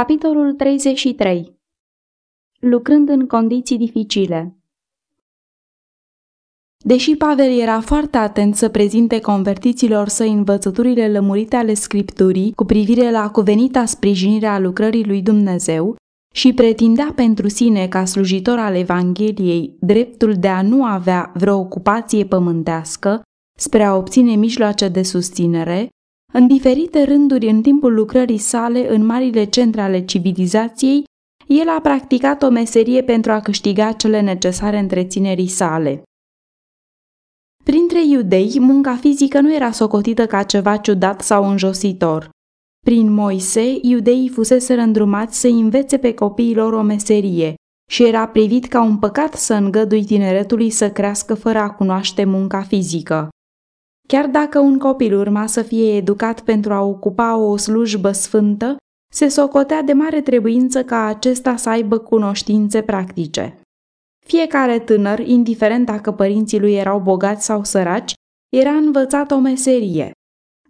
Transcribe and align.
Capitolul 0.00 0.52
33 0.52 1.58
Lucrând 2.60 3.08
în 3.08 3.26
condiții 3.26 3.78
dificile. 3.78 4.58
Deși 6.76 7.16
Pavel 7.16 7.58
era 7.58 7.80
foarte 7.80 8.16
atent 8.16 8.54
să 8.54 8.68
prezinte 8.68 9.20
convertiților 9.20 10.08
săi 10.08 10.32
învățăturile 10.32 11.10
lămurite 11.10 11.56
ale 11.56 11.74
Scripturii 11.74 12.52
cu 12.52 12.64
privire 12.64 13.10
la 13.10 13.30
cuvenita 13.30 13.84
sprijinire 13.84 14.46
a 14.46 14.58
lucrării 14.58 15.06
lui 15.06 15.22
Dumnezeu 15.22 15.96
și 16.34 16.52
pretindea 16.52 17.12
pentru 17.14 17.48
sine 17.48 17.88
ca 17.88 18.04
slujitor 18.04 18.58
al 18.58 18.74
Evangheliei 18.74 19.76
dreptul 19.80 20.34
de 20.34 20.48
a 20.48 20.62
nu 20.62 20.84
avea 20.84 21.32
vreo 21.34 21.58
ocupație 21.58 22.24
pământească 22.24 23.22
spre 23.58 23.82
a 23.82 23.94
obține 23.94 24.34
mijloace 24.34 24.88
de 24.88 25.02
susținere, 25.02 25.88
în 26.32 26.46
diferite 26.46 27.02
rânduri 27.02 27.48
în 27.48 27.62
timpul 27.62 27.94
lucrării 27.94 28.38
sale 28.38 28.94
în 28.94 29.06
marile 29.06 29.44
centre 29.44 29.80
ale 29.80 30.04
civilizației, 30.04 31.04
el 31.46 31.68
a 31.68 31.80
practicat 31.80 32.42
o 32.42 32.48
meserie 32.48 33.02
pentru 33.02 33.32
a 33.32 33.40
câștiga 33.40 33.92
cele 33.92 34.20
necesare 34.20 34.78
întreținerii 34.78 35.48
sale. 35.48 36.02
Printre 37.64 38.06
iudei, 38.06 38.60
munca 38.60 38.96
fizică 38.96 39.40
nu 39.40 39.54
era 39.54 39.70
socotită 39.70 40.26
ca 40.26 40.42
ceva 40.42 40.76
ciudat 40.76 41.20
sau 41.20 41.50
înjositor. 41.50 42.30
Prin 42.86 43.12
Moise, 43.12 43.78
iudeii 43.82 44.28
fusese 44.28 44.74
îndrumați 44.74 45.40
să 45.40 45.46
învețe 45.48 45.98
pe 45.98 46.14
copiilor 46.14 46.72
o 46.72 46.82
meserie 46.82 47.54
și 47.90 48.04
era 48.06 48.28
privit 48.28 48.66
ca 48.66 48.82
un 48.82 48.98
păcat 48.98 49.34
să 49.34 49.54
îngădui 49.54 50.04
tineretului 50.04 50.70
să 50.70 50.90
crească 50.90 51.34
fără 51.34 51.58
a 51.58 51.70
cunoaște 51.70 52.24
munca 52.24 52.62
fizică. 52.62 53.28
Chiar 54.10 54.26
dacă 54.26 54.58
un 54.58 54.78
copil 54.78 55.18
urma 55.18 55.46
să 55.46 55.62
fie 55.62 55.96
educat 55.96 56.40
pentru 56.40 56.72
a 56.72 56.80
ocupa 56.80 57.36
o 57.36 57.56
slujbă 57.56 58.12
sfântă, 58.12 58.76
se 59.12 59.28
socotea 59.28 59.82
de 59.82 59.92
mare 59.92 60.20
trebuință 60.20 60.84
ca 60.84 61.04
acesta 61.04 61.56
să 61.56 61.68
aibă 61.68 61.98
cunoștințe 61.98 62.82
practice. 62.82 63.60
Fiecare 64.26 64.78
tânăr, 64.78 65.18
indiferent 65.18 65.86
dacă 65.86 66.12
părinții 66.12 66.60
lui 66.60 66.74
erau 66.74 67.00
bogați 67.00 67.44
sau 67.44 67.64
săraci, 67.64 68.12
era 68.56 68.70
învățat 68.70 69.30
o 69.30 69.38
meserie. 69.38 70.10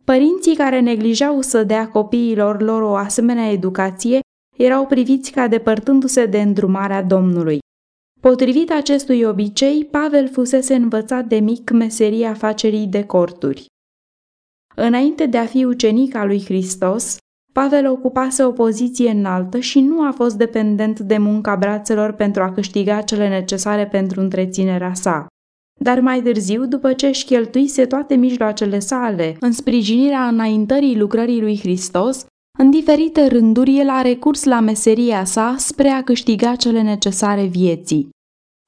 Părinții 0.04 0.56
care 0.56 0.80
neglijau 0.80 1.40
să 1.40 1.64
dea 1.64 1.88
copiilor 1.88 2.62
lor 2.62 2.82
o 2.82 2.94
asemenea 2.94 3.50
educație 3.50 4.20
erau 4.56 4.86
priviți 4.86 5.30
ca 5.30 5.48
depărtându-se 5.48 6.26
de 6.26 6.40
îndrumarea 6.40 7.02
Domnului. 7.02 7.58
Potrivit 8.20 8.70
acestui 8.70 9.22
obicei, 9.22 9.84
Pavel 9.84 10.28
fusese 10.28 10.74
învățat 10.74 11.26
de 11.26 11.36
mic 11.36 11.70
meseria 11.70 12.34
facerii 12.34 12.86
de 12.86 13.04
corturi. 13.04 13.66
Înainte 14.76 15.26
de 15.26 15.38
a 15.38 15.46
fi 15.46 15.64
ucenic 15.64 16.14
al 16.14 16.26
lui 16.26 16.44
Hristos, 16.44 17.16
Pavel 17.52 17.90
ocupase 17.90 18.44
o 18.44 18.52
poziție 18.52 19.10
înaltă 19.10 19.58
și 19.58 19.80
nu 19.80 20.06
a 20.06 20.10
fost 20.10 20.36
dependent 20.36 21.00
de 21.00 21.18
munca 21.18 21.56
brațelor 21.56 22.12
pentru 22.12 22.42
a 22.42 22.52
câștiga 22.52 23.00
cele 23.00 23.28
necesare 23.28 23.86
pentru 23.86 24.20
întreținerea 24.20 24.94
sa. 24.94 25.26
Dar 25.80 26.00
mai 26.00 26.22
târziu, 26.22 26.66
după 26.66 26.92
ce 26.92 27.06
își 27.06 27.24
cheltuise 27.24 27.86
toate 27.86 28.14
mijloacele 28.14 28.78
sale 28.78 29.36
în 29.40 29.52
sprijinirea 29.52 30.28
înaintării 30.28 30.98
lucrării 30.98 31.40
lui 31.40 31.58
Hristos, 31.58 32.26
în 32.58 32.70
diferite 32.70 33.26
rânduri 33.26 33.78
el 33.78 33.88
a 33.88 34.02
recurs 34.02 34.44
la 34.44 34.60
meseria 34.60 35.24
sa 35.24 35.54
spre 35.58 35.88
a 35.88 36.02
câștiga 36.02 36.54
cele 36.54 36.82
necesare 36.82 37.44
vieții. 37.44 38.08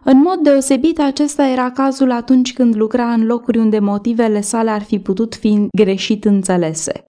În 0.05 0.19
mod 0.19 0.39
deosebit, 0.39 1.01
acesta 1.01 1.47
era 1.47 1.71
cazul 1.71 2.11
atunci 2.11 2.53
când 2.53 2.77
lucra 2.77 3.13
în 3.13 3.27
locuri 3.27 3.59
unde 3.59 3.79
motivele 3.79 4.41
sale 4.41 4.71
ar 4.71 4.83
fi 4.83 4.99
putut 4.99 5.35
fi 5.35 5.67
greșit 5.77 6.25
înțelese. 6.25 7.05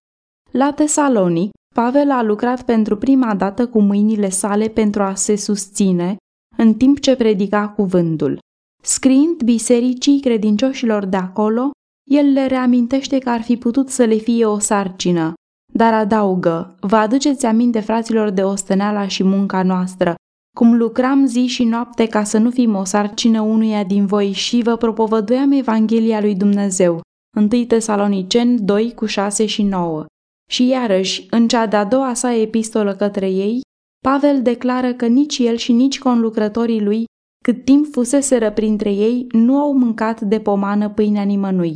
La 0.51 0.71
Tesalonic, 0.71 1.49
Pavel 1.75 2.11
a 2.11 2.23
lucrat 2.23 2.63
pentru 2.63 2.97
prima 2.97 3.35
dată 3.35 3.67
cu 3.67 3.81
mâinile 3.81 4.29
sale 4.29 4.67
pentru 4.67 5.03
a 5.03 5.15
se 5.15 5.35
susține, 5.35 6.15
în 6.57 6.73
timp 6.73 6.99
ce 6.99 7.15
predica 7.15 7.69
cuvântul. 7.69 8.39
Scriind 8.83 9.43
bisericii 9.43 10.19
credincioșilor 10.19 11.05
de 11.05 11.17
acolo, 11.17 11.71
el 12.09 12.25
le 12.31 12.47
reamintește 12.47 13.17
că 13.17 13.29
ar 13.29 13.41
fi 13.41 13.57
putut 13.57 13.89
să 13.89 14.03
le 14.03 14.15
fie 14.15 14.45
o 14.45 14.59
sarcină, 14.59 15.33
dar 15.73 15.93
adaugă, 15.93 16.75
vă 16.79 16.95
aduceți 16.95 17.45
aminte 17.45 17.79
fraților 17.79 18.29
de 18.29 18.43
osteneala 18.43 19.07
și 19.07 19.23
munca 19.23 19.63
noastră, 19.63 20.15
cum 20.55 20.77
lucram 20.77 21.25
zi 21.25 21.45
și 21.45 21.63
noapte 21.63 22.07
ca 22.07 22.23
să 22.23 22.37
nu 22.37 22.49
fim 22.49 22.75
o 22.75 22.83
sarcină 22.83 23.41
unuia 23.41 23.83
din 23.83 24.05
voi 24.05 24.31
și 24.31 24.61
vă 24.63 24.75
propovăduiam 24.75 25.51
Evanghelia 25.51 26.21
lui 26.21 26.35
Dumnezeu. 26.35 27.01
1 27.37 27.47
Tesaloniceni 27.47 28.59
2 28.59 28.93
cu 28.93 29.05
6 29.05 29.45
și 29.45 29.63
9. 29.63 30.05
Și 30.51 30.67
iarăși, 30.67 31.27
în 31.29 31.47
cea 31.47 31.65
de-a 31.65 31.83
doua 31.83 32.13
sa 32.13 32.35
epistolă 32.35 32.95
către 32.95 33.29
ei, 33.29 33.61
Pavel 34.03 34.41
declară 34.41 34.93
că 34.93 35.07
nici 35.07 35.37
el 35.37 35.55
și 35.55 35.71
nici 35.71 35.99
conlucrătorii 35.99 36.81
lui, 36.81 37.05
cât 37.43 37.65
timp 37.65 37.85
fuseseră 37.91 38.51
printre 38.51 38.91
ei, 38.93 39.27
nu 39.31 39.57
au 39.57 39.73
mâncat 39.73 40.21
de 40.21 40.39
pomană 40.39 40.89
pâinea 40.89 41.23
nimănui. 41.23 41.75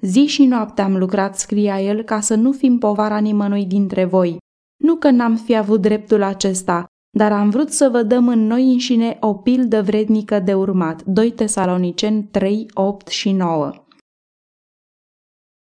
Zi 0.00 0.26
și 0.26 0.44
noapte 0.44 0.82
am 0.82 0.96
lucrat, 0.96 1.38
scria 1.38 1.80
el, 1.80 2.02
ca 2.02 2.20
să 2.20 2.34
nu 2.34 2.52
fim 2.52 2.78
povara 2.78 3.18
nimănui 3.18 3.64
dintre 3.64 4.04
voi. 4.04 4.36
Nu 4.76 4.96
că 4.96 5.10
n-am 5.10 5.36
fi 5.36 5.56
avut 5.56 5.80
dreptul 5.80 6.22
acesta, 6.22 6.84
dar 7.16 7.32
am 7.32 7.50
vrut 7.50 7.70
să 7.72 7.88
vă 7.88 8.02
dăm 8.02 8.28
în 8.28 8.46
noi 8.46 8.72
înșine 8.72 9.16
o 9.20 9.34
pildă 9.34 9.82
vrednică 9.82 10.38
de 10.40 10.54
urmat. 10.54 11.02
2 11.02 11.32
Tesaloniceni 11.32 12.28
3, 12.30 12.70
8 12.74 13.08
și 13.08 13.32
9 13.32 13.70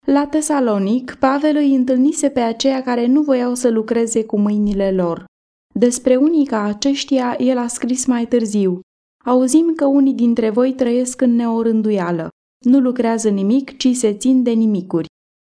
La 0.05 0.25
Tesalonic, 0.25 1.15
Pavel 1.15 1.55
îi 1.55 1.75
întâlnise 1.75 2.29
pe 2.29 2.39
aceia 2.39 2.83
care 2.83 3.05
nu 3.05 3.21
voiau 3.21 3.53
să 3.53 3.69
lucreze 3.69 4.25
cu 4.25 4.39
mâinile 4.39 4.91
lor. 4.91 5.25
Despre 5.73 6.15
unii 6.15 6.45
ca 6.45 6.63
aceștia, 6.63 7.35
el 7.39 7.57
a 7.57 7.67
scris 7.67 8.05
mai 8.05 8.25
târziu. 8.25 8.79
Auzim 9.25 9.73
că 9.75 9.85
unii 9.85 10.13
dintre 10.13 10.49
voi 10.49 10.73
trăiesc 10.73 11.21
în 11.21 11.35
neorânduială. 11.35 12.29
Nu 12.65 12.79
lucrează 12.79 13.29
nimic, 13.29 13.77
ci 13.77 13.95
se 13.95 14.13
țin 14.13 14.43
de 14.43 14.51
nimicuri. 14.51 15.05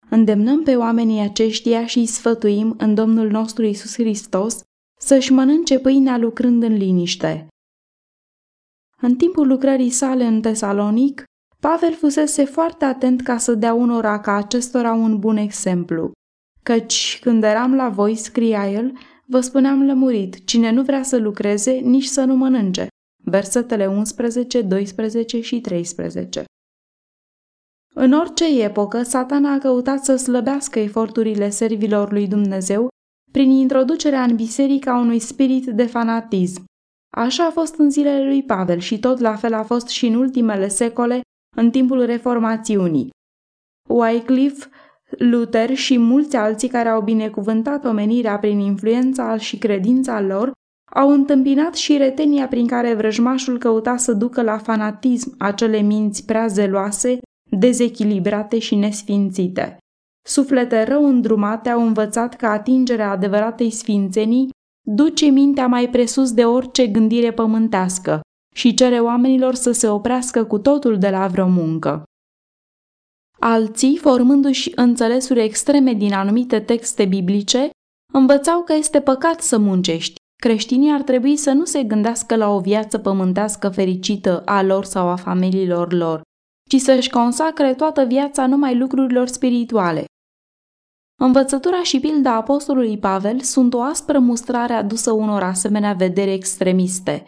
Îndemnăm 0.09 0.63
pe 0.63 0.75
oamenii 0.75 1.21
aceștia 1.21 1.85
și 1.85 1.97
îi 1.97 2.05
sfătuim 2.05 2.75
în 2.77 2.95
Domnul 2.95 3.29
nostru 3.29 3.65
Isus 3.65 3.93
Hristos 3.93 4.61
să-și 4.99 5.31
mănânce 5.31 5.79
pâinea 5.79 6.17
lucrând 6.17 6.63
în 6.63 6.73
liniște. 6.73 7.47
În 9.01 9.15
timpul 9.15 9.47
lucrării 9.47 9.89
sale 9.89 10.25
în 10.25 10.41
Tesalonic, 10.41 11.23
Pavel 11.59 11.93
fusese 11.93 12.45
foarte 12.45 12.85
atent 12.85 13.21
ca 13.21 13.37
să 13.37 13.53
dea 13.53 13.73
unora 13.73 14.19
ca 14.19 14.35
acestora 14.35 14.93
un 14.93 15.19
bun 15.19 15.37
exemplu. 15.37 16.11
Căci 16.63 17.19
când 17.21 17.43
eram 17.43 17.75
la 17.75 17.89
voi, 17.89 18.15
scria 18.15 18.71
el, 18.71 18.97
vă 19.25 19.39
spuneam 19.39 19.85
lămurit, 19.85 20.45
cine 20.45 20.71
nu 20.71 20.83
vrea 20.83 21.03
să 21.03 21.17
lucreze, 21.17 21.71
nici 21.71 22.05
să 22.05 22.23
nu 22.23 22.35
mănânce. 22.35 22.87
Versetele 23.23 23.87
11, 23.87 24.61
12 24.61 25.41
și 25.41 25.61
13 25.61 26.43
În 27.93 28.11
orice 28.11 28.63
epocă, 28.63 29.03
satana 29.03 29.53
a 29.53 29.57
căutat 29.57 30.03
să 30.03 30.15
slăbească 30.15 30.79
eforturile 30.79 31.49
servilor 31.49 32.11
lui 32.11 32.27
Dumnezeu 32.27 32.87
prin 33.31 33.49
introducerea 33.49 34.23
în 34.23 34.35
biserică 34.35 34.89
a 34.89 34.99
unui 34.99 35.19
spirit 35.19 35.65
de 35.65 35.85
fanatism. 35.85 36.63
Așa 37.15 37.45
a 37.45 37.49
fost 37.49 37.75
în 37.75 37.89
zilele 37.89 38.25
lui 38.25 38.43
Pavel 38.43 38.79
și 38.79 38.99
tot 38.99 39.19
la 39.19 39.35
fel 39.35 39.53
a 39.53 39.63
fost 39.63 39.87
și 39.87 40.05
în 40.07 40.15
ultimele 40.15 40.67
secole, 40.67 41.21
în 41.55 41.71
timpul 41.71 42.05
reformațiunii. 42.05 43.09
Wycliffe, 43.89 44.69
Luther 45.17 45.75
și 45.75 45.97
mulți 45.97 46.35
alții 46.35 46.67
care 46.67 46.89
au 46.89 47.01
binecuvântat 47.01 47.85
omenirea 47.85 48.39
prin 48.39 48.59
influența 48.59 49.37
și 49.37 49.57
credința 49.57 50.21
lor, 50.21 50.51
au 50.91 51.09
întâmpinat 51.09 51.75
și 51.75 51.97
retenia 51.97 52.47
prin 52.47 52.67
care 52.67 52.93
vrăjmașul 52.93 53.57
căuta 53.57 53.97
să 53.97 54.13
ducă 54.13 54.41
la 54.41 54.57
fanatism 54.57 55.35
acele 55.37 55.79
minți 55.79 56.25
prea 56.25 56.47
zeloase, 56.47 57.19
dezechilibrate 57.57 58.59
și 58.59 58.75
nesfințite. 58.75 59.77
Suflete 60.25 60.83
rău 60.83 61.05
îndrumate 61.05 61.69
au 61.69 61.85
învățat 61.85 62.35
că 62.35 62.45
atingerea 62.45 63.11
adevăratei 63.11 63.69
sfințenii 63.69 64.49
duce 64.85 65.25
mintea 65.25 65.67
mai 65.67 65.89
presus 65.89 66.33
de 66.33 66.45
orice 66.45 66.87
gândire 66.87 67.31
pământească 67.31 68.21
și 68.55 68.73
cere 68.73 68.99
oamenilor 68.99 69.53
să 69.53 69.71
se 69.71 69.89
oprească 69.89 70.45
cu 70.45 70.59
totul 70.59 70.97
de 70.97 71.09
la 71.09 71.27
vreo 71.27 71.47
muncă. 71.47 72.03
Alții, 73.39 73.97
formându-și 73.97 74.71
înțelesuri 74.75 75.43
extreme 75.43 75.93
din 75.93 76.13
anumite 76.13 76.59
texte 76.59 77.05
biblice, 77.05 77.69
învățau 78.13 78.61
că 78.61 78.73
este 78.73 79.01
păcat 79.01 79.41
să 79.41 79.57
muncești. 79.57 80.15
Creștinii 80.41 80.91
ar 80.91 81.01
trebui 81.01 81.37
să 81.37 81.51
nu 81.51 81.65
se 81.65 81.83
gândească 81.83 82.35
la 82.35 82.49
o 82.49 82.59
viață 82.59 82.97
pământească 82.97 83.69
fericită 83.69 84.41
a 84.45 84.61
lor 84.61 84.85
sau 84.85 85.07
a 85.07 85.15
familiilor 85.15 85.93
lor, 85.93 86.21
ci 86.73 86.81
să-și 86.81 87.09
consacre 87.09 87.73
toată 87.73 88.03
viața 88.03 88.47
numai 88.47 88.77
lucrurilor 88.77 89.27
spirituale. 89.27 90.05
Învățătura 91.21 91.83
și 91.83 91.99
pilda 91.99 92.35
apostolului 92.35 92.97
Pavel 92.97 93.39
sunt 93.39 93.73
o 93.73 93.81
aspră 93.81 94.19
mustrare 94.19 94.73
adusă 94.73 95.11
unor 95.11 95.43
asemenea 95.43 95.93
vedere 95.93 96.33
extremiste. 96.33 97.25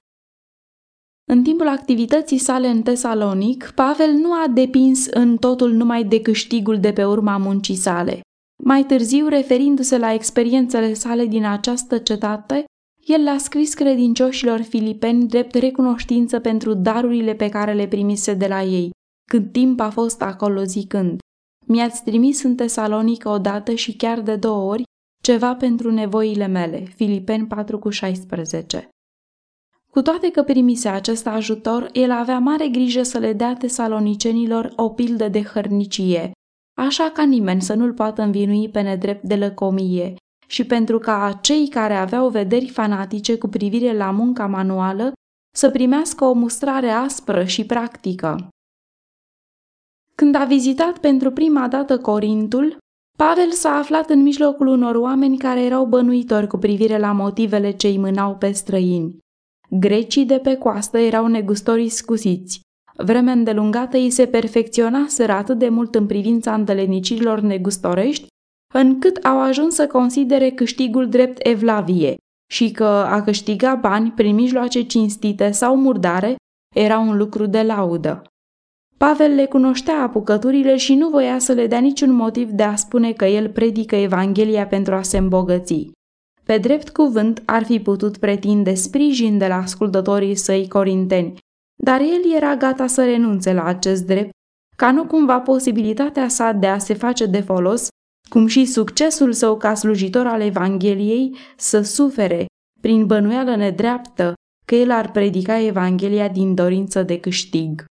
În 1.31 1.43
timpul 1.43 1.67
activității 1.67 2.37
sale 2.37 2.67
în 2.67 2.81
Tesalonic, 2.81 3.71
Pavel 3.75 4.11
nu 4.11 4.33
a 4.33 4.47
depins 4.47 5.05
în 5.05 5.37
totul 5.37 5.73
numai 5.73 6.03
de 6.03 6.21
câștigul 6.21 6.79
de 6.79 6.93
pe 6.93 7.05
urma 7.05 7.37
muncii 7.37 7.75
sale. 7.75 8.19
Mai 8.63 8.83
târziu, 8.83 9.27
referindu-se 9.27 9.97
la 9.97 10.13
experiențele 10.13 10.93
sale 10.93 11.25
din 11.25 11.45
această 11.45 11.97
cetate, 11.97 12.63
el 13.05 13.23
l-a 13.23 13.37
scris 13.37 13.73
credincioșilor 13.73 14.61
filipeni 14.61 15.27
drept 15.27 15.53
recunoștință 15.55 16.39
pentru 16.39 16.73
darurile 16.73 17.33
pe 17.33 17.49
care 17.49 17.73
le 17.73 17.87
primise 17.87 18.33
de 18.33 18.47
la 18.47 18.61
ei, 18.63 18.93
când 19.29 19.51
timp 19.51 19.79
a 19.79 19.89
fost 19.89 20.21
acolo 20.21 20.63
zicând, 20.63 21.19
Mi-ați 21.65 22.03
trimis 22.03 22.43
în 22.43 22.55
Tesalonică 22.55 23.29
odată 23.29 23.73
și 23.73 23.95
chiar 23.95 24.21
de 24.21 24.35
două 24.35 24.71
ori 24.71 24.83
ceva 25.23 25.55
pentru 25.55 25.91
nevoile 25.91 26.45
mele. 26.47 26.83
Filipeni 26.95 27.47
4,16 28.79 28.83
Cu 29.91 30.01
toate 30.01 30.31
că 30.31 30.43
primise 30.43 30.87
acest 30.87 31.27
ajutor, 31.27 31.89
el 31.93 32.11
avea 32.11 32.39
mare 32.39 32.67
grijă 32.67 33.03
să 33.03 33.17
le 33.17 33.33
dea 33.33 33.55
tesalonicenilor 33.55 34.73
o 34.75 34.89
pildă 34.89 35.27
de 35.27 35.43
hărnicie, 35.43 36.31
așa 36.77 37.09
ca 37.13 37.23
nimeni 37.23 37.61
să 37.61 37.73
nu-l 37.73 37.93
poată 37.93 38.21
învinui 38.21 38.69
pe 38.69 38.81
nedrept 38.81 39.23
de 39.23 39.35
lăcomie 39.35 40.13
și 40.47 40.65
pentru 40.65 40.99
ca 40.99 41.39
cei 41.41 41.67
care 41.67 41.93
aveau 41.93 42.29
vederi 42.29 42.69
fanatice 42.69 43.37
cu 43.37 43.47
privire 43.47 43.97
la 43.97 44.11
munca 44.11 44.47
manuală 44.47 45.13
să 45.55 45.69
primească 45.69 46.25
o 46.25 46.33
mustrare 46.33 46.89
aspră 46.89 47.43
și 47.43 47.65
practică. 47.65 48.49
Când 50.15 50.35
a 50.35 50.45
vizitat 50.45 50.97
pentru 50.97 51.31
prima 51.31 51.67
dată 51.67 51.97
Corintul, 51.97 52.77
Pavel 53.17 53.51
s-a 53.51 53.69
aflat 53.69 54.09
în 54.09 54.21
mijlocul 54.21 54.67
unor 54.67 54.95
oameni 54.95 55.37
care 55.37 55.63
erau 55.63 55.85
bănuitori 55.85 56.47
cu 56.47 56.57
privire 56.57 56.97
la 56.97 57.11
motivele 57.11 57.71
ce 57.71 57.87
îi 57.87 57.97
mânau 57.97 58.35
pe 58.35 58.51
străini. 58.51 59.17
Grecii 59.69 60.25
de 60.25 60.37
pe 60.37 60.55
coastă 60.55 60.97
erau 60.97 61.27
negustori 61.27 61.89
scusiți. 61.89 62.59
Vreme 62.97 63.31
îndelungată 63.31 63.97
îi 63.97 64.09
se 64.09 64.25
perfecționaseră 64.25 65.31
atât 65.31 65.57
de 65.57 65.69
mult 65.69 65.95
în 65.95 66.05
privința 66.05 66.53
îndelenicirilor 66.53 67.39
negustorești, 67.39 68.27
încât 68.73 69.25
au 69.25 69.41
ajuns 69.41 69.75
să 69.75 69.87
considere 69.87 70.49
câștigul 70.49 71.09
drept 71.09 71.47
evlavie 71.47 72.15
și 72.51 72.71
că 72.71 72.85
a 72.85 73.21
câștiga 73.21 73.75
bani 73.75 74.11
prin 74.11 74.35
mijloace 74.35 74.81
cinstite 74.81 75.51
sau 75.51 75.77
murdare 75.77 76.35
era 76.75 76.99
un 76.99 77.17
lucru 77.17 77.45
de 77.45 77.61
laudă. 77.61 78.21
Pavel 78.97 79.35
le 79.35 79.45
cunoștea 79.45 80.01
apucăturile 80.01 80.77
și 80.77 80.95
nu 80.95 81.09
voia 81.09 81.39
să 81.39 81.51
le 81.51 81.67
dea 81.67 81.79
niciun 81.79 82.11
motiv 82.11 82.49
de 82.49 82.63
a 82.63 82.75
spune 82.75 83.13
că 83.13 83.25
el 83.25 83.49
predică 83.49 83.95
Evanghelia 83.95 84.67
pentru 84.67 84.95
a 84.95 85.01
se 85.01 85.17
îmbogăți. 85.17 85.89
Pe 86.43 86.57
drept 86.57 86.89
cuvânt 86.89 87.41
ar 87.45 87.63
fi 87.63 87.79
putut 87.79 88.17
pretinde 88.17 88.73
sprijin 88.73 89.37
de 89.37 89.47
la 89.47 89.55
ascultătorii 89.55 90.35
săi 90.35 90.67
corinteni, 90.67 91.37
dar 91.83 92.01
el 92.01 92.35
era 92.35 92.55
gata 92.55 92.87
să 92.87 93.03
renunțe 93.03 93.53
la 93.53 93.63
acest 93.63 94.05
drept, 94.05 94.29
ca 94.77 94.91
nu 94.91 95.05
cumva 95.05 95.39
posibilitatea 95.39 96.27
sa 96.27 96.51
de 96.51 96.67
a 96.67 96.77
se 96.77 96.93
face 96.93 97.25
de 97.25 97.39
folos, 97.39 97.87
cum 98.29 98.47
și 98.47 98.65
succesul 98.65 99.33
său 99.33 99.57
ca 99.57 99.73
slujitor 99.73 100.27
al 100.27 100.41
Evangheliei, 100.41 101.35
să 101.57 101.81
sufere, 101.81 102.45
prin 102.81 103.05
bănuială 103.05 103.55
nedreaptă, 103.55 104.33
că 104.65 104.75
el 104.75 104.91
ar 104.91 105.11
predica 105.11 105.59
Evanghelia 105.59 106.27
din 106.27 106.55
dorință 106.55 107.03
de 107.03 107.19
câștig. 107.19 107.85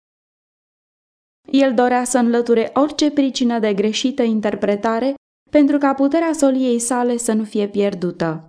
El 1.53 1.75
dorea 1.75 2.05
să 2.05 2.19
înlăture 2.19 2.71
orice 2.75 3.11
pricină 3.11 3.59
de 3.59 3.75
greșită 3.75 4.23
interpretare 4.23 5.15
pentru 5.51 5.79
ca 5.79 5.95
puterea 5.95 6.33
soliei 6.33 6.79
sale 6.79 7.17
să 7.17 7.33
nu 7.33 7.45
fie 7.45 7.69
pierdută. 7.69 8.49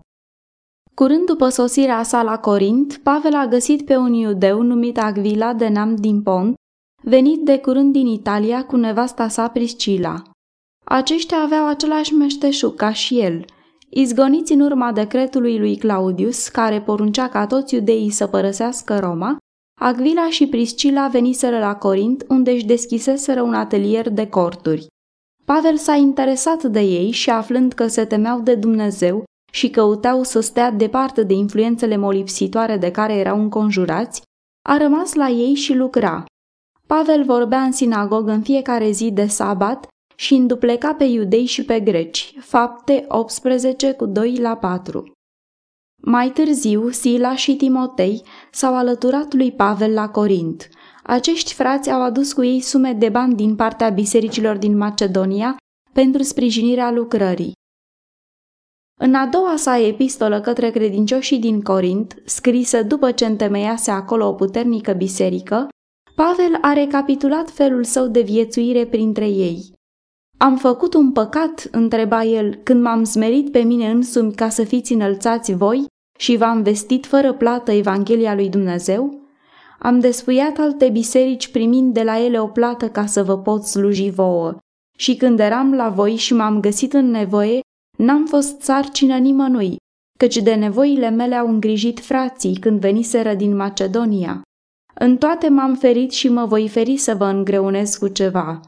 Curând 0.94 1.26
după 1.26 1.50
sosirea 1.50 2.04
sa 2.04 2.22
la 2.22 2.38
Corint, 2.38 3.00
Pavel 3.04 3.36
a 3.36 3.48
găsit 3.48 3.86
pe 3.86 3.96
un 3.96 4.14
iudeu 4.14 4.62
numit 4.62 4.98
Agvila 4.98 5.54
de 5.54 5.68
Nam 5.68 5.96
din 5.96 6.22
Pont, 6.22 6.56
venit 7.02 7.42
de 7.46 7.60
curând 7.60 7.94
din 7.94 8.08
Italia 8.08 8.66
cu 8.66 8.76
nevasta 8.76 9.28
sa 9.28 9.48
Priscila. 9.48 10.22
Aceștia 10.86 11.38
aveau 11.38 11.68
același 11.68 12.14
meșteșug 12.14 12.76
ca 12.76 12.94
și 12.94 13.20
el, 13.20 13.46
izgoniți 13.90 14.54
în 14.54 14.60
urma 14.60 14.92
decretului 14.92 15.60
lui 15.60 15.78
Claudius, 15.78 16.48
care 16.48 16.82
poruncea 16.82 17.30
ca 17.30 17.48
toți 17.48 17.76
iudeii 17.76 18.10
să 18.10 18.28
părăsească 18.28 19.00
Roma, 19.00 19.38
Agvila 19.80 20.30
și 20.30 20.48
Priscila 20.48 21.08
veniseră 21.08 21.60
la 21.60 21.76
Corint, 21.76 22.26
unde 22.28 22.52
își 22.52 22.66
deschiseseră 22.66 23.42
un 23.42 23.54
atelier 23.54 24.10
de 24.10 24.28
corturi. 24.28 24.88
Pavel 25.46 25.78
s-a 25.78 25.96
interesat 25.96 26.64
de 26.64 26.80
ei 26.80 27.12
și 27.12 27.30
aflând 27.30 27.74
că 27.74 27.88
se 27.88 28.06
temeau 28.06 28.40
de 28.40 28.56
Dumnezeu 28.56 29.24
și 29.52 29.70
căutau 29.70 30.24
să 30.24 30.40
stea 30.40 30.72
departe 30.72 31.24
de 31.24 31.34
influențele 31.34 31.98
molipsitoare 31.98 32.78
de 32.78 32.92
care 32.92 33.14
erau 33.14 33.40
înconjurați, 33.40 34.22
a 34.70 34.78
rămas 34.78 35.14
la 35.14 35.28
ei 35.28 35.54
și 35.54 35.74
lucra. 35.74 36.26
Pavel 36.88 37.24
vorbea 37.24 37.62
în 37.62 37.72
sinagog 37.72 38.28
în 38.28 38.42
fiecare 38.42 38.92
zi 38.92 39.12
de 39.12 39.26
sabat 39.26 39.88
și 40.16 40.34
îndupleca 40.34 40.94
pe 40.94 41.04
iudei 41.04 41.46
și 41.46 41.66
pe 41.66 41.80
greci, 41.80 42.34
fapte 42.40 43.06
18 43.08 43.94
cu 43.94 44.06
2 44.06 44.38
la 44.38 44.58
4. 44.58 45.12
Mai 46.06 46.30
târziu, 46.32 46.90
Sila 46.90 47.36
și 47.36 47.56
Timotei 47.56 48.24
s-au 48.52 48.76
alăturat 48.76 49.34
lui 49.34 49.52
Pavel 49.52 49.94
la 49.94 50.10
Corint. 50.10 50.70
Acești 51.04 51.54
frați 51.54 51.90
au 51.90 52.02
adus 52.02 52.34
cu 52.34 52.44
ei 52.44 52.60
sume 52.60 52.94
de 52.94 53.10
bani 53.10 53.36
din 53.36 53.56
partea 53.56 53.90
bisericilor 53.90 54.58
din 54.58 54.78
Macedonia 54.78 55.58
pentru 55.94 56.22
sprijinirea 56.22 56.92
lucrării. 56.92 57.52
În 59.00 59.14
a 59.14 59.28
doua 59.28 59.56
sa 59.56 59.78
epistolă 59.78 60.42
către 60.42 60.70
credincioșii 60.70 61.40
din 61.40 61.62
Corint, 61.62 62.22
scrisă 62.26 62.84
după 62.84 63.12
ce 63.12 63.26
întemeiase 63.26 63.92
acolo 63.92 64.28
o 64.28 64.34
puternică 64.34 64.94
biserică, 64.94 65.68
Pavel 66.16 66.58
a 66.62 66.74
recapitulat 66.74 67.50
felul 67.50 67.84
său 67.84 68.08
de 68.08 68.22
viețuire 68.22 68.86
printre 68.86 69.28
ei. 69.28 69.74
Am 70.38 70.58
făcut 70.58 70.94
un 70.94 71.12
păcat, 71.12 71.68
întreba 71.72 72.24
el, 72.24 72.56
când 72.56 72.82
m-am 72.82 73.04
smerit 73.04 73.52
pe 73.52 73.60
mine 73.60 73.92
însumi 73.92 74.34
ca 74.34 74.50
să 74.50 74.64
fiți 74.64 74.94
înălțați 74.94 75.54
voi 75.54 75.92
și 76.18 76.38
v-am 76.38 76.62
vestit 76.62 77.06
fără 77.06 77.34
plată 77.34 77.72
Evanghelia 77.72 78.36
lui 78.36 78.50
Dumnezeu? 78.50 79.22
Am 79.80 80.00
despuiat 80.00 80.58
alte 80.58 80.90
biserici 80.90 81.52
primind 81.52 81.94
de 81.94 82.04
la 82.04 82.20
ele 82.20 82.40
o 82.40 82.48
plată 82.48 82.90
ca 82.90 83.06
să 83.06 83.24
vă 83.24 83.38
pot 83.38 83.64
sluji 83.64 84.10
vouă. 84.10 84.58
Și 84.98 85.16
când 85.16 85.40
eram 85.40 85.74
la 85.74 85.90
voi 85.90 86.16
și 86.16 86.34
m-am 86.34 86.60
găsit 86.60 86.94
în 86.94 87.10
nevoie, 87.10 87.60
n-am 87.98 88.26
fost 88.26 88.62
sarcină 88.62 89.18
nimănui, 89.18 89.76
căci 90.20 90.38
de 90.38 90.54
nevoile 90.54 91.10
mele 91.10 91.36
au 91.36 91.48
îngrijit 91.48 92.00
frații 92.00 92.56
când 92.56 92.80
veniseră 92.80 93.34
din 93.34 93.56
Macedonia. 93.56 94.42
În 94.94 95.18
toate 95.18 95.50
m-am 95.50 95.76
ferit 95.76 96.12
și 96.12 96.30
mă 96.30 96.46
voi 96.46 96.70
feri 96.70 96.98
să 96.98 97.16
vă 97.16 97.26
îngreunez 97.26 97.96
cu 97.96 98.08
ceva. 98.08 98.60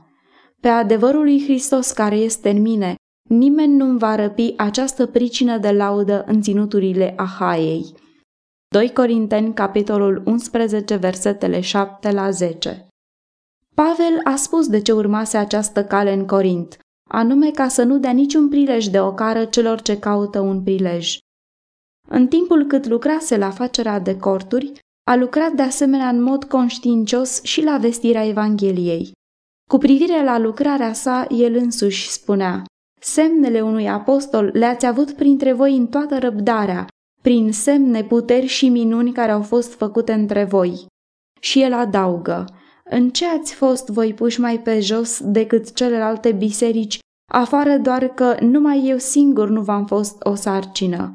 Pe 0.62 0.68
adevărul 0.68 1.24
lui 1.24 1.44
Hristos 1.44 1.92
care 1.92 2.16
este 2.16 2.50
în 2.50 2.62
mine, 2.62 2.96
nimeni 3.30 3.76
nu-mi 3.76 4.00
va 4.00 4.16
răpi 4.16 4.54
această 4.58 5.06
pricină 5.06 5.58
de 5.58 5.72
laudă 5.72 6.24
în 6.28 6.42
ținuturile 6.42 7.14
Ahaiei. 7.16 7.94
2 8.68 8.94
Corinteni, 8.94 9.54
capitolul 9.54 10.24
11, 10.26 10.96
versetele 10.96 11.60
7 11.60 12.12
la 12.12 12.30
10 12.30 12.88
Pavel 13.76 14.20
a 14.24 14.36
spus 14.36 14.68
de 14.68 14.82
ce 14.82 14.92
urmase 14.92 15.38
această 15.38 15.86
cale 15.86 16.14
în 16.14 16.26
Corint, 16.26 16.78
anume 17.10 17.52
ca 17.52 17.68
să 17.68 17.84
nu 17.84 17.98
dea 17.98 18.12
niciun 18.12 18.50
prilej 18.50 18.86
de 18.86 19.00
ocară 19.00 19.46
celor 19.46 19.82
ce 19.82 20.00
caută 20.00 20.40
un 20.40 20.64
prilej. 20.64 21.18
În 22.08 22.28
timpul 22.28 22.66
cât 22.66 22.88
lucrase 22.88 23.38
la 23.38 23.50
facerea 23.50 24.00
de 24.00 24.18
corturi, 24.18 24.72
a 25.04 25.16
lucrat 25.16 25.52
de 25.52 25.62
asemenea 25.62 26.10
în 26.10 26.22
mod 26.22 26.44
conștiincios 26.44 27.44
și 27.44 27.64
la 27.64 27.78
vestirea 27.78 28.26
Evangheliei. 28.26 29.12
Cu 29.70 29.78
privire 29.78 30.24
la 30.24 30.38
lucrarea 30.38 30.94
sa, 30.94 31.28
el 31.30 31.56
însuși 31.56 32.10
spunea, 32.10 32.64
Semnele 33.08 33.62
unui 33.62 33.90
apostol 33.90 34.50
le-ați 34.54 34.86
avut 34.86 35.12
printre 35.12 35.54
voi 35.54 35.76
în 35.76 35.88
toată 35.88 36.20
răbdarea, 36.20 36.88
prin 37.22 37.52
semne, 37.52 38.04
puteri 38.04 38.46
și 38.46 38.70
minuni 38.70 39.12
care 39.12 39.32
au 39.32 39.42
fost 39.42 39.74
făcute 39.74 40.14
între 40.14 40.44
voi. 40.44 40.86
Și 41.40 41.62
el 41.62 41.74
adaugă, 41.74 42.46
în 42.84 43.10
ce 43.10 43.26
ați 43.28 43.54
fost 43.54 43.88
voi 43.88 44.14
puși 44.14 44.40
mai 44.40 44.60
pe 44.60 44.80
jos 44.80 45.22
decât 45.24 45.74
celelalte 45.74 46.32
biserici, 46.32 47.00
afară 47.32 47.78
doar 47.78 48.08
că 48.08 48.38
numai 48.40 48.84
eu 48.86 48.98
singur 48.98 49.50
nu 49.50 49.62
v-am 49.62 49.86
fost 49.86 50.24
o 50.24 50.36
sarcină. 50.36 51.14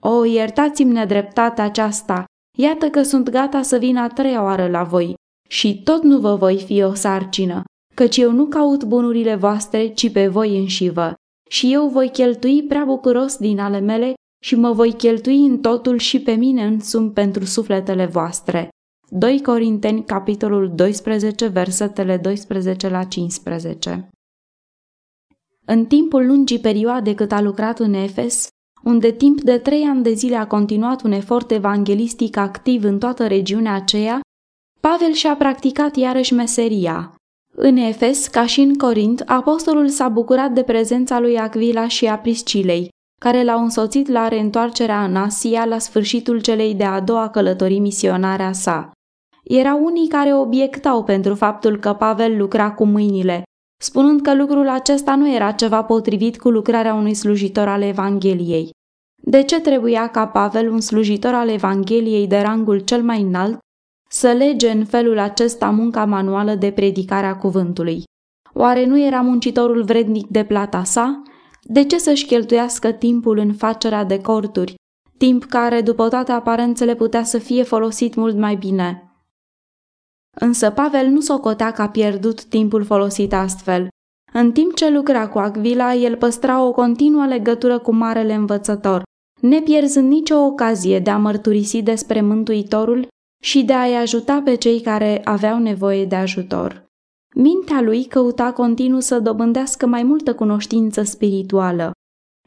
O, 0.00 0.24
iertați-mi 0.24 0.92
nedreptatea 0.92 1.64
aceasta, 1.64 2.24
iată 2.58 2.88
că 2.88 3.02
sunt 3.02 3.30
gata 3.30 3.62
să 3.62 3.76
vin 3.76 3.96
a 3.96 4.08
treia 4.08 4.42
oară 4.42 4.68
la 4.68 4.82
voi 4.82 5.14
și 5.48 5.82
tot 5.82 6.02
nu 6.02 6.18
vă 6.18 6.34
voi 6.36 6.58
fi 6.58 6.82
o 6.82 6.94
sarcină, 6.94 7.62
căci 7.94 8.16
eu 8.16 8.32
nu 8.32 8.46
caut 8.46 8.84
bunurile 8.84 9.34
voastre, 9.34 9.86
ci 9.86 10.12
pe 10.12 10.28
voi 10.28 10.58
înșivă 10.58 11.14
și 11.50 11.72
eu 11.72 11.88
voi 11.88 12.10
cheltui 12.10 12.62
prea 12.62 12.84
bucuros 12.84 13.36
din 13.36 13.58
ale 13.58 13.78
mele 13.80 14.14
și 14.44 14.54
mă 14.54 14.72
voi 14.72 14.92
cheltui 14.92 15.46
în 15.46 15.60
totul 15.60 15.98
și 15.98 16.20
pe 16.20 16.32
mine 16.32 16.64
însumi 16.64 17.10
pentru 17.10 17.44
sufletele 17.44 18.06
voastre. 18.06 18.68
2 19.08 19.42
Corinteni, 19.42 20.04
capitolul 20.04 20.74
12, 20.74 21.46
versetele 21.46 22.16
12 22.16 22.88
la 22.88 23.04
15 23.04 24.08
În 25.64 25.86
timpul 25.86 26.26
lungii 26.26 26.60
perioade 26.60 27.14
cât 27.14 27.32
a 27.32 27.40
lucrat 27.40 27.78
în 27.78 27.92
Efes, 27.92 28.48
unde 28.84 29.12
timp 29.12 29.40
de 29.40 29.58
trei 29.58 29.82
ani 29.82 30.02
de 30.02 30.12
zile 30.12 30.36
a 30.36 30.46
continuat 30.46 31.02
un 31.02 31.12
efort 31.12 31.50
evanghelistic 31.50 32.36
activ 32.36 32.84
în 32.84 32.98
toată 32.98 33.26
regiunea 33.26 33.74
aceea, 33.74 34.20
Pavel 34.80 35.12
și-a 35.12 35.36
practicat 35.36 35.96
iarăși 35.96 36.34
meseria. 36.34 37.13
În 37.56 37.76
Efes, 37.76 38.26
ca 38.26 38.46
și 38.46 38.60
în 38.60 38.74
Corint, 38.74 39.22
apostolul 39.26 39.88
s-a 39.88 40.08
bucurat 40.08 40.50
de 40.50 40.62
prezența 40.62 41.20
lui 41.20 41.38
Aquila 41.38 41.88
și 41.88 42.06
a 42.06 42.18
Priscilei, 42.18 42.88
care 43.20 43.44
l-au 43.44 43.62
însoțit 43.62 44.08
la 44.08 44.28
reîntoarcerea 44.28 45.04
în 45.04 45.16
Asia 45.16 45.64
la 45.64 45.78
sfârșitul 45.78 46.40
celei 46.40 46.74
de-a 46.74 47.00
doua 47.00 47.28
călătorii 47.28 47.78
misionare 47.78 48.42
a 48.42 48.52
sa. 48.52 48.90
Erau 49.44 49.84
unii 49.84 50.08
care 50.08 50.34
obiectau 50.34 51.04
pentru 51.04 51.34
faptul 51.34 51.78
că 51.78 51.92
Pavel 51.92 52.36
lucra 52.36 52.72
cu 52.72 52.84
mâinile, 52.84 53.42
spunând 53.82 54.20
că 54.20 54.34
lucrul 54.34 54.68
acesta 54.68 55.14
nu 55.14 55.34
era 55.34 55.52
ceva 55.52 55.84
potrivit 55.84 56.38
cu 56.38 56.50
lucrarea 56.50 56.94
unui 56.94 57.14
slujitor 57.14 57.68
al 57.68 57.82
Evangheliei. 57.82 58.70
De 59.22 59.42
ce 59.42 59.60
trebuia 59.60 60.08
ca 60.08 60.26
Pavel, 60.26 60.70
un 60.70 60.80
slujitor 60.80 61.34
al 61.34 61.48
Evangheliei 61.48 62.26
de 62.26 62.40
rangul 62.40 62.78
cel 62.78 63.02
mai 63.02 63.20
înalt, 63.22 63.58
să 64.14 64.32
lege 64.32 64.70
în 64.70 64.84
felul 64.84 65.18
acesta 65.18 65.70
munca 65.70 66.04
manuală 66.04 66.54
de 66.54 66.70
predicare 66.70 67.26
a 67.26 67.36
cuvântului? 67.36 68.02
Oare 68.52 68.86
nu 68.86 69.00
era 69.00 69.20
muncitorul 69.20 69.82
vrednic 69.82 70.26
de 70.26 70.44
plata 70.44 70.84
sa? 70.84 71.22
De 71.62 71.84
ce 71.84 71.98
să-și 71.98 72.26
cheltuiască 72.26 72.92
timpul 72.92 73.38
în 73.38 73.52
facerea 73.54 74.04
de 74.04 74.20
corturi, 74.20 74.74
timp 75.18 75.44
care, 75.44 75.80
după 75.80 76.08
toate 76.08 76.32
aparențele, 76.32 76.94
putea 76.94 77.24
să 77.24 77.38
fie 77.38 77.62
folosit 77.62 78.14
mult 78.14 78.36
mai 78.36 78.54
bine? 78.54 79.02
Însă 80.40 80.70
Pavel 80.70 81.06
nu 81.06 81.20
socotea 81.20 81.70
că 81.70 81.82
a 81.82 81.88
pierdut 81.88 82.44
timpul 82.44 82.84
folosit 82.84 83.32
astfel. 83.32 83.88
În 84.32 84.52
timp 84.52 84.74
ce 84.74 84.90
lucra 84.90 85.28
cu 85.28 85.38
Aquila, 85.38 85.94
el 85.94 86.16
păstra 86.16 86.62
o 86.62 86.72
continuă 86.72 87.26
legătură 87.26 87.78
cu 87.78 87.92
marele 87.92 88.34
învățător, 88.34 89.02
nepierzând 89.40 90.08
nicio 90.08 90.36
ocazie 90.36 90.98
de 90.98 91.10
a 91.10 91.18
mărturisi 91.18 91.82
despre 91.82 92.20
Mântuitorul 92.20 93.12
și 93.44 93.62
de 93.62 93.72
a-i 93.72 93.94
ajuta 93.94 94.40
pe 94.44 94.54
cei 94.54 94.80
care 94.80 95.20
aveau 95.24 95.58
nevoie 95.58 96.04
de 96.04 96.14
ajutor. 96.14 96.86
Mintea 97.34 97.80
lui 97.80 98.04
căuta 98.04 98.52
continuu 98.52 99.00
să 99.00 99.18
dobândească 99.18 99.86
mai 99.86 100.02
multă 100.02 100.34
cunoștință 100.34 101.02
spirituală. 101.02 101.92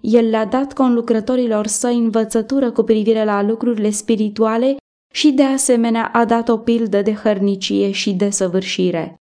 El 0.02 0.30
le-a 0.30 0.46
dat 0.46 0.74
conlucrătorilor 0.74 1.68
săi 1.68 1.98
învățătură 1.98 2.72
cu 2.72 2.84
privire 2.84 3.24
la 3.24 3.42
lucrurile 3.42 3.90
spirituale 3.90 4.76
și 5.14 5.32
de 5.32 5.44
asemenea 5.44 6.10
a 6.14 6.26
dat 6.26 6.50
o 6.50 6.58
pildă 6.58 7.02
de 7.02 7.14
hărnicie 7.14 7.92
și 7.92 8.14
de 8.14 8.30
săvârșire. 8.30 9.16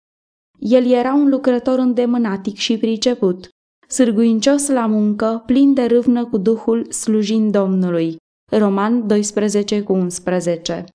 El 0.60 0.92
era 0.92 1.14
un 1.14 1.30
lucrător 1.30 1.80
îndemânatic 1.80 2.56
și 2.56 2.78
priceput, 2.78 3.50
sârguincios 3.88 4.68
la 4.68 4.86
muncă, 4.86 5.44
plin 5.46 5.74
de 5.74 5.86
râvnă 5.86 6.26
cu 6.26 6.38
Duhul, 6.38 6.92
slujind 6.92 7.52
Domnului. 7.52 8.16
Roman 8.52 9.08
12 9.08 9.82
cu 9.82 9.94
11 9.94 10.86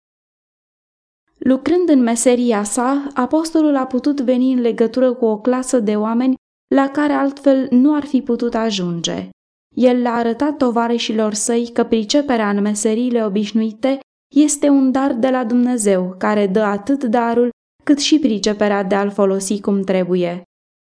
Lucrând 1.44 1.88
în 1.88 2.02
meseria 2.02 2.62
sa, 2.62 3.06
apostolul 3.14 3.76
a 3.76 3.86
putut 3.86 4.20
veni 4.20 4.52
în 4.52 4.60
legătură 4.60 5.12
cu 5.12 5.24
o 5.24 5.38
clasă 5.38 5.78
de 5.78 5.96
oameni 5.96 6.34
la 6.74 6.88
care 6.88 7.12
altfel 7.12 7.66
nu 7.70 7.94
ar 7.94 8.04
fi 8.04 8.20
putut 8.22 8.54
ajunge. 8.54 9.28
El 9.76 9.96
le-a 10.00 10.14
arătat 10.14 10.56
tovarășilor 10.56 11.34
săi 11.34 11.70
că 11.72 11.84
priceperea 11.84 12.50
în 12.50 12.60
meseriile 12.60 13.24
obișnuite 13.24 13.98
este 14.34 14.68
un 14.68 14.92
dar 14.92 15.12
de 15.12 15.28
la 15.28 15.44
Dumnezeu, 15.44 16.14
care 16.18 16.46
dă 16.46 16.60
atât 16.60 17.04
darul 17.04 17.50
cât 17.84 17.98
și 17.98 18.18
priceperea 18.18 18.82
de 18.82 18.94
a-l 18.94 19.10
folosi 19.10 19.60
cum 19.60 19.82
trebuie. 19.82 20.42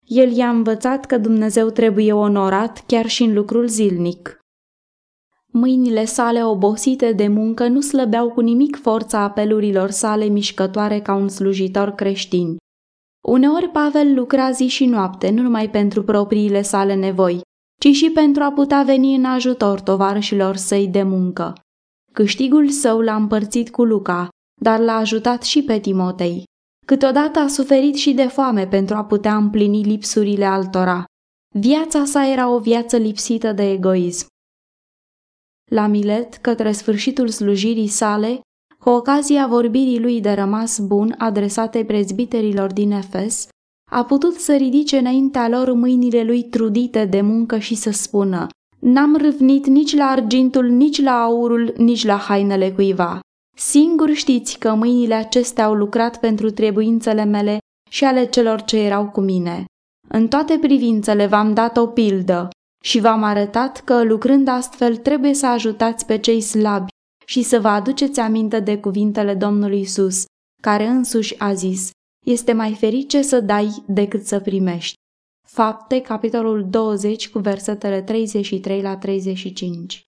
El 0.06 0.36
i-a 0.36 0.48
învățat 0.48 1.04
că 1.04 1.18
Dumnezeu 1.18 1.70
trebuie 1.70 2.12
onorat 2.12 2.84
chiar 2.86 3.06
și 3.06 3.22
în 3.22 3.34
lucrul 3.34 3.66
zilnic. 3.66 4.38
Mâinile 5.52 6.04
sale 6.04 6.44
obosite 6.44 7.12
de 7.12 7.28
muncă 7.28 7.68
nu 7.68 7.80
slăbeau 7.80 8.30
cu 8.30 8.40
nimic 8.40 8.80
forța 8.80 9.18
apelurilor 9.20 9.90
sale 9.90 10.24
mișcătoare 10.24 11.00
ca 11.00 11.14
un 11.14 11.28
slujitor 11.28 11.90
creștin. 11.90 12.56
Uneori 13.28 13.68
Pavel 13.68 14.14
lucra 14.14 14.50
zi 14.50 14.66
și 14.66 14.86
noapte, 14.86 15.30
nu 15.30 15.42
numai 15.42 15.70
pentru 15.70 16.02
propriile 16.02 16.62
sale 16.62 16.94
nevoi, 16.94 17.40
ci 17.80 17.88
și 17.88 18.10
pentru 18.10 18.42
a 18.42 18.52
putea 18.52 18.82
veni 18.82 19.14
în 19.14 19.24
ajutor 19.24 19.80
tovarășilor 19.80 20.56
săi 20.56 20.88
de 20.88 21.02
muncă. 21.02 21.52
Câștigul 22.12 22.68
său 22.68 23.00
l-a 23.00 23.14
împărțit 23.14 23.70
cu 23.70 23.84
Luca, 23.84 24.28
dar 24.60 24.80
l-a 24.80 24.96
ajutat 24.96 25.42
și 25.42 25.62
pe 25.62 25.78
Timotei. 25.78 26.42
Câteodată 26.86 27.38
a 27.38 27.46
suferit 27.46 27.94
și 27.94 28.12
de 28.12 28.26
foame 28.26 28.66
pentru 28.66 28.96
a 28.96 29.04
putea 29.04 29.36
împlini 29.36 29.82
lipsurile 29.82 30.44
altora. 30.44 31.04
Viața 31.54 32.04
sa 32.04 32.26
era 32.26 32.48
o 32.48 32.58
viață 32.58 32.96
lipsită 32.96 33.52
de 33.52 33.70
egoism. 33.70 34.26
La 35.68 35.86
Milet, 35.86 36.34
către 36.34 36.72
sfârșitul 36.72 37.28
slujirii 37.28 37.88
sale, 37.88 38.40
cu 38.80 38.88
ocazia 38.88 39.46
vorbirii 39.46 40.00
lui 40.00 40.20
de 40.20 40.32
rămas 40.32 40.78
bun 40.78 41.14
adresate 41.18 41.84
prezbiterilor 41.84 42.72
din 42.72 42.90
Efes, 42.90 43.48
a 43.90 44.04
putut 44.04 44.34
să 44.34 44.56
ridice 44.56 44.98
înaintea 44.98 45.48
lor 45.48 45.72
mâinile 45.72 46.22
lui 46.22 46.42
trudite 46.42 47.04
de 47.04 47.20
muncă 47.20 47.58
și 47.58 47.74
să 47.74 47.90
spună 47.90 48.46
N-am 48.78 49.16
râvnit 49.16 49.66
nici 49.66 49.96
la 49.96 50.04
argintul, 50.04 50.68
nici 50.68 51.02
la 51.02 51.22
aurul, 51.22 51.74
nici 51.76 52.04
la 52.04 52.16
hainele 52.16 52.72
cuiva. 52.72 53.20
Singur 53.56 54.10
știți 54.10 54.58
că 54.58 54.74
mâinile 54.74 55.14
acestea 55.14 55.64
au 55.64 55.74
lucrat 55.74 56.20
pentru 56.20 56.50
trebuințele 56.50 57.24
mele 57.24 57.58
și 57.90 58.04
ale 58.04 58.26
celor 58.26 58.62
ce 58.62 58.76
erau 58.78 59.10
cu 59.10 59.20
mine. 59.20 59.64
În 60.08 60.28
toate 60.28 60.58
privințele 60.58 61.26
v-am 61.26 61.54
dat 61.54 61.76
o 61.76 61.86
pildă 61.86 62.48
și 62.84 63.00
v-am 63.00 63.22
arătat 63.22 63.80
că, 63.80 64.02
lucrând 64.02 64.48
astfel, 64.48 64.96
trebuie 64.96 65.34
să 65.34 65.46
ajutați 65.46 66.06
pe 66.06 66.18
cei 66.18 66.40
slabi 66.40 66.90
și 67.26 67.42
să 67.42 67.60
vă 67.60 67.68
aduceți 67.68 68.20
aminte 68.20 68.60
de 68.60 68.78
cuvintele 68.78 69.34
Domnului 69.34 69.80
Isus, 69.80 70.24
care 70.62 70.86
însuși 70.86 71.38
a 71.38 71.52
zis, 71.52 71.90
este 72.26 72.52
mai 72.52 72.74
ferice 72.74 73.22
să 73.22 73.40
dai 73.40 73.84
decât 73.86 74.26
să 74.26 74.40
primești. 74.40 74.94
Fapte, 75.46 76.00
capitolul 76.00 76.68
20, 76.70 77.28
cu 77.28 77.38
versetele 77.38 78.02
33 78.02 78.82
la 78.82 78.96
35. 78.96 80.02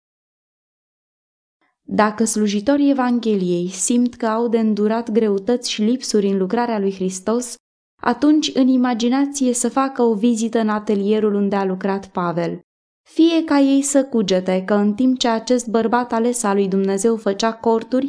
Dacă 1.82 2.24
slujitorii 2.24 2.90
Evangheliei 2.90 3.68
simt 3.68 4.14
că 4.14 4.26
au 4.26 4.48
de 4.48 4.58
îndurat 4.58 5.10
greutăți 5.10 5.70
și 5.70 5.82
lipsuri 5.82 6.26
în 6.26 6.38
lucrarea 6.38 6.78
lui 6.78 6.92
Hristos, 6.92 7.54
atunci 8.00 8.50
în 8.54 8.69
imaginație 8.69 9.52
să 9.52 9.69
facă 9.69 10.02
o 10.02 10.14
vizită 10.14 10.59
în 10.59 10.69
atelierul 10.69 11.35
unde 11.35 11.57
a 11.57 11.64
lucrat 11.64 12.07
Pavel. 12.07 12.61
Fie 13.09 13.45
ca 13.45 13.59
ei 13.59 13.83
să 13.83 14.04
cugete 14.04 14.62
că 14.66 14.75
în 14.75 14.95
timp 14.95 15.19
ce 15.19 15.28
acest 15.28 15.69
bărbat 15.69 16.12
ales 16.12 16.42
al 16.42 16.54
lui 16.54 16.69
Dumnezeu 16.69 17.16
făcea 17.16 17.52
corturi, 17.52 18.09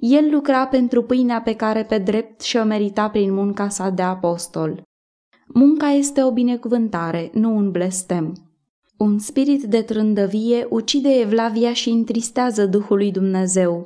el 0.00 0.30
lucra 0.30 0.66
pentru 0.66 1.02
pâinea 1.02 1.42
pe 1.42 1.54
care 1.54 1.84
pe 1.84 1.98
drept 1.98 2.40
și-o 2.40 2.64
merita 2.64 3.10
prin 3.10 3.32
munca 3.32 3.68
sa 3.68 3.90
de 3.90 4.02
apostol. 4.02 4.82
Munca 5.46 5.88
este 5.88 6.22
o 6.22 6.32
binecuvântare, 6.32 7.30
nu 7.34 7.56
un 7.56 7.70
blestem. 7.70 8.32
Un 8.96 9.18
spirit 9.18 9.62
de 9.62 9.82
trândăvie 9.82 10.66
ucide 10.70 11.08
evlavia 11.08 11.72
și 11.72 11.88
întristează 11.88 12.66
Duhul 12.66 12.96
lui 12.96 13.12
Dumnezeu. 13.12 13.84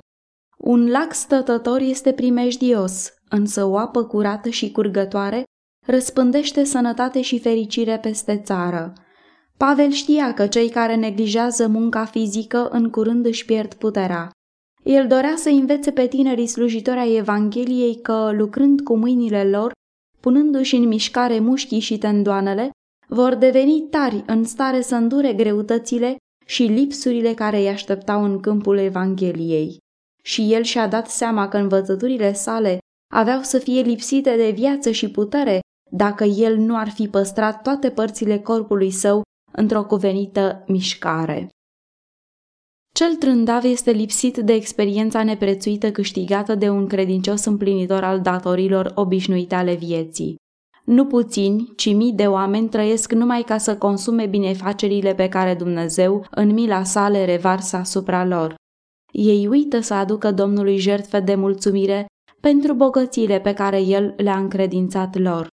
Un 0.58 0.88
lac 0.90 1.12
stătător 1.12 1.80
este 1.80 2.12
primejdios, 2.12 3.12
însă 3.36 3.64
o 3.64 3.78
apă 3.78 4.04
curată 4.04 4.48
și 4.48 4.72
curgătoare 4.72 5.42
răspândește 5.86 6.64
sănătate 6.64 7.20
și 7.20 7.38
fericire 7.38 7.98
peste 7.98 8.40
țară. 8.44 8.92
Pavel 9.56 9.90
știa 9.90 10.34
că 10.34 10.46
cei 10.46 10.68
care 10.68 10.94
neglijează 10.94 11.68
munca 11.68 12.04
fizică 12.04 12.68
în 12.68 12.90
curând 12.90 13.26
își 13.26 13.44
pierd 13.44 13.74
puterea. 13.74 14.30
El 14.82 15.06
dorea 15.06 15.34
să 15.36 15.48
învețe 15.48 15.90
pe 15.90 16.06
tinerii 16.06 16.46
slujitori 16.46 16.98
ai 16.98 17.14
Evangheliei 17.14 18.00
că, 18.00 18.30
lucrând 18.32 18.80
cu 18.80 18.96
mâinile 18.96 19.44
lor, 19.44 19.72
punându-și 20.20 20.76
în 20.76 20.86
mișcare 20.86 21.38
mușchii 21.38 21.78
și 21.78 21.98
tendoanele, 21.98 22.70
vor 23.08 23.34
deveni 23.34 23.86
tari 23.90 24.22
în 24.26 24.44
stare 24.44 24.80
să 24.80 24.94
îndure 24.94 25.32
greutățile 25.32 26.16
și 26.46 26.62
lipsurile 26.62 27.34
care 27.34 27.58
îi 27.58 27.68
așteptau 27.68 28.24
în 28.24 28.40
câmpul 28.40 28.78
Evangheliei. 28.78 29.78
Și 30.22 30.52
el 30.52 30.62
și-a 30.62 30.86
dat 30.88 31.10
seama 31.10 31.48
că 31.48 31.56
învățăturile 31.56 32.32
sale 32.32 32.78
aveau 33.14 33.42
să 33.42 33.58
fie 33.58 33.80
lipsite 33.80 34.36
de 34.36 34.50
viață 34.50 34.90
și 34.90 35.10
putere 35.10 35.60
dacă 35.90 36.24
el 36.24 36.56
nu 36.56 36.76
ar 36.76 36.88
fi 36.88 37.08
păstrat 37.08 37.62
toate 37.62 37.90
părțile 37.90 38.38
corpului 38.38 38.90
său 38.90 39.22
într-o 39.52 39.84
cuvenită 39.84 40.64
mișcare. 40.66 41.48
Cel 42.94 43.14
trândav 43.14 43.64
este 43.64 43.90
lipsit 43.90 44.36
de 44.36 44.52
experiența 44.52 45.22
neprețuită 45.22 45.90
câștigată 45.90 46.54
de 46.54 46.68
un 46.68 46.86
credincios 46.86 47.44
împlinitor 47.44 48.04
al 48.04 48.20
datorilor 48.20 48.92
obișnuite 48.94 49.54
ale 49.54 49.74
vieții. 49.74 50.36
Nu 50.84 51.06
puțini, 51.06 51.72
ci 51.76 51.94
mii 51.94 52.12
de 52.12 52.26
oameni 52.26 52.68
trăiesc 52.68 53.12
numai 53.12 53.42
ca 53.42 53.58
să 53.58 53.76
consume 53.76 54.26
binefacerile 54.26 55.14
pe 55.14 55.28
care 55.28 55.54
Dumnezeu, 55.54 56.26
în 56.30 56.52
mila 56.52 56.84
sa, 56.84 57.08
le 57.08 57.24
revarsă 57.24 57.76
asupra 57.76 58.24
lor. 58.24 58.54
Ei 59.12 59.46
uită 59.46 59.80
să 59.80 59.94
aducă 59.94 60.32
Domnului 60.32 60.78
jertfe 60.78 61.20
de 61.20 61.34
mulțumire 61.34 62.06
pentru 62.50 62.74
bogățiile 62.74 63.40
pe 63.40 63.52
care 63.52 63.80
El 63.80 64.14
le-a 64.16 64.36
încredințat 64.38 65.18
lor. 65.18 65.48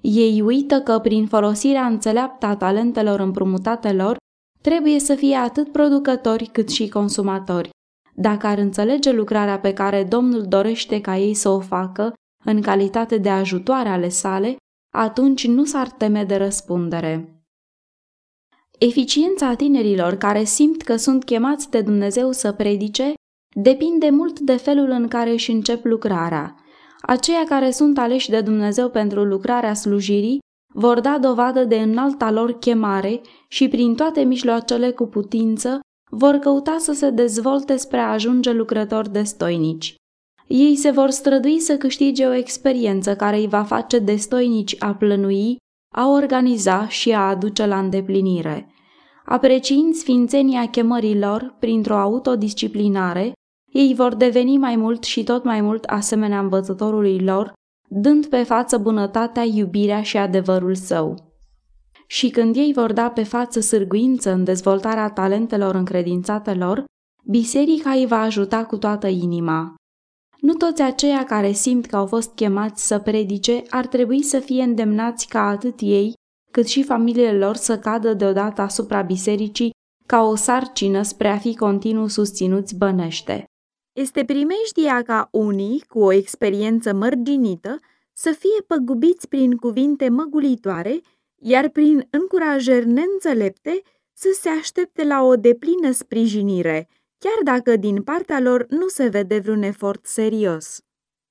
Ei 0.00 0.40
uită 0.40 0.80
că 0.80 0.98
prin 0.98 1.26
folosirea 1.26 1.86
înțeleaptă 1.86 2.46
a 2.46 2.56
talentelor 2.56 3.20
împrumutate 3.20 3.92
lor, 3.92 4.16
trebuie 4.60 4.98
să 4.98 5.14
fie 5.14 5.34
atât 5.34 5.72
producători 5.72 6.46
cât 6.46 6.68
și 6.68 6.88
consumatori. 6.88 7.70
Dacă 8.14 8.46
ar 8.46 8.58
înțelege 8.58 9.12
lucrarea 9.12 9.60
pe 9.60 9.72
care 9.72 10.04
Domnul 10.04 10.42
dorește 10.42 11.00
ca 11.00 11.16
ei 11.16 11.34
să 11.34 11.48
o 11.48 11.60
facă 11.60 12.12
în 12.44 12.62
calitate 12.62 13.18
de 13.18 13.30
ajutoare 13.30 13.88
ale 13.88 14.08
sale, 14.08 14.56
atunci 14.94 15.46
nu 15.46 15.64
s-ar 15.64 15.90
teme 15.90 16.24
de 16.24 16.36
răspundere. 16.36 17.42
Eficiența 18.78 19.54
tinerilor 19.54 20.14
care 20.14 20.44
simt 20.44 20.82
că 20.82 20.96
sunt 20.96 21.24
chemați 21.24 21.70
de 21.70 21.80
Dumnezeu 21.80 22.32
să 22.32 22.52
predice 22.52 23.12
depinde 23.60 24.10
mult 24.10 24.40
de 24.40 24.56
felul 24.56 24.90
în 24.90 25.08
care 25.08 25.30
își 25.30 25.50
încep 25.50 25.84
lucrarea. 25.84 26.54
Aceia 27.00 27.44
care 27.44 27.70
sunt 27.70 27.98
aleși 27.98 28.30
de 28.30 28.40
Dumnezeu 28.40 28.88
pentru 28.88 29.24
lucrarea 29.24 29.74
slujirii 29.74 30.38
vor 30.74 31.00
da 31.00 31.18
dovadă 31.18 31.64
de 31.64 31.76
înalta 31.76 32.30
lor 32.30 32.52
chemare 32.52 33.20
și 33.48 33.68
prin 33.68 33.94
toate 33.94 34.20
mijloacele 34.20 34.90
cu 34.90 35.06
putință 35.06 35.80
vor 36.10 36.34
căuta 36.34 36.76
să 36.78 36.92
se 36.92 37.10
dezvolte 37.10 37.76
spre 37.76 37.98
a 37.98 38.12
ajunge 38.12 38.52
lucrători 38.52 39.12
destoinici. 39.12 39.94
Ei 40.46 40.76
se 40.76 40.90
vor 40.90 41.10
strădui 41.10 41.60
să 41.60 41.76
câștige 41.76 42.26
o 42.26 42.32
experiență 42.32 43.16
care 43.16 43.36
îi 43.36 43.48
va 43.48 43.62
face 43.62 43.98
destoinici 43.98 44.76
a 44.78 44.94
plănui, 44.94 45.56
a 45.94 46.08
organiza 46.08 46.88
și 46.88 47.12
a 47.12 47.28
aduce 47.28 47.66
la 47.66 47.78
îndeplinire. 47.78 48.72
Apreciind 49.24 49.94
sfințenia 49.94 50.68
chemărilor 50.68 51.56
printr-o 51.58 51.96
autodisciplinare, 51.96 53.32
ei 53.72 53.94
vor 53.94 54.14
deveni 54.14 54.56
mai 54.56 54.76
mult 54.76 55.04
și 55.04 55.24
tot 55.24 55.44
mai 55.44 55.60
mult 55.60 55.84
asemenea 55.84 56.38
învățătorului 56.38 57.20
lor, 57.20 57.52
dând 57.88 58.26
pe 58.26 58.42
față 58.42 58.78
bunătatea, 58.78 59.42
iubirea 59.42 60.02
și 60.02 60.16
adevărul 60.16 60.74
său. 60.74 61.32
Și 62.06 62.30
când 62.30 62.56
ei 62.56 62.72
vor 62.72 62.92
da 62.92 63.10
pe 63.10 63.22
față 63.22 63.60
sârguință 63.60 64.30
în 64.30 64.44
dezvoltarea 64.44 65.10
talentelor 65.10 65.74
încredințate 65.74 66.54
lor, 66.54 66.84
biserica 67.24 67.90
îi 67.90 68.06
va 68.06 68.20
ajuta 68.20 68.64
cu 68.64 68.76
toată 68.76 69.06
inima. 69.06 69.74
Nu 70.40 70.52
toți 70.52 70.82
aceia 70.82 71.24
care 71.24 71.52
simt 71.52 71.86
că 71.86 71.96
au 71.96 72.06
fost 72.06 72.34
chemați 72.34 72.86
să 72.86 72.98
predice 72.98 73.62
ar 73.70 73.86
trebui 73.86 74.22
să 74.22 74.38
fie 74.38 74.62
îndemnați 74.62 75.26
ca 75.26 75.48
atât 75.48 75.80
ei, 75.80 76.12
cât 76.50 76.66
și 76.66 76.82
familiile 76.82 77.38
lor 77.38 77.56
să 77.56 77.78
cadă 77.78 78.14
deodată 78.14 78.60
asupra 78.60 79.02
bisericii 79.02 79.70
ca 80.06 80.22
o 80.22 80.34
sarcină 80.34 81.02
spre 81.02 81.28
a 81.28 81.38
fi 81.38 81.56
continuu 81.56 82.06
susținuți 82.06 82.76
bănește. 82.76 83.44
Este 83.98 84.24
primejdia 84.24 85.02
ca 85.02 85.28
unii, 85.32 85.84
cu 85.88 85.98
o 85.98 86.12
experiență 86.12 86.92
mărginită, 86.94 87.78
să 88.12 88.30
fie 88.30 88.62
păgubiți 88.66 89.28
prin 89.28 89.56
cuvinte 89.56 90.08
măgulitoare, 90.08 91.00
iar 91.38 91.68
prin 91.68 92.06
încurajări 92.10 92.86
neînțelepte 92.86 93.82
să 94.12 94.28
se 94.40 94.48
aștepte 94.48 95.04
la 95.04 95.22
o 95.22 95.36
deplină 95.36 95.90
sprijinire, 95.90 96.88
chiar 97.18 97.54
dacă 97.54 97.76
din 97.76 98.02
partea 98.02 98.40
lor 98.40 98.66
nu 98.68 98.88
se 98.88 99.08
vede 99.08 99.38
vreun 99.38 99.62
efort 99.62 100.06
serios. 100.06 100.80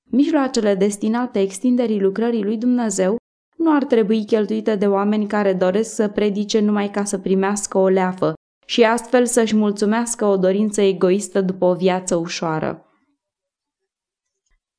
Mijloacele 0.03 0.75
destinate 0.75 1.39
extinderii 1.39 2.01
lucrării 2.01 2.43
lui 2.43 2.57
Dumnezeu 2.57 3.15
nu 3.57 3.75
ar 3.75 3.83
trebui 3.83 4.25
cheltuite 4.25 4.75
de 4.75 4.87
oameni 4.87 5.27
care 5.27 5.53
doresc 5.53 5.95
să 5.95 6.07
predice 6.07 6.59
numai 6.59 6.89
ca 6.89 7.03
să 7.03 7.17
primească 7.17 7.77
o 7.77 7.87
leafă 7.87 8.33
și 8.69 8.83
astfel 8.83 9.25
să-și 9.25 9.55
mulțumească 9.55 10.25
o 10.25 10.37
dorință 10.37 10.81
egoistă 10.81 11.41
după 11.41 11.65
o 11.65 11.73
viață 11.73 12.15
ușoară. 12.15 12.81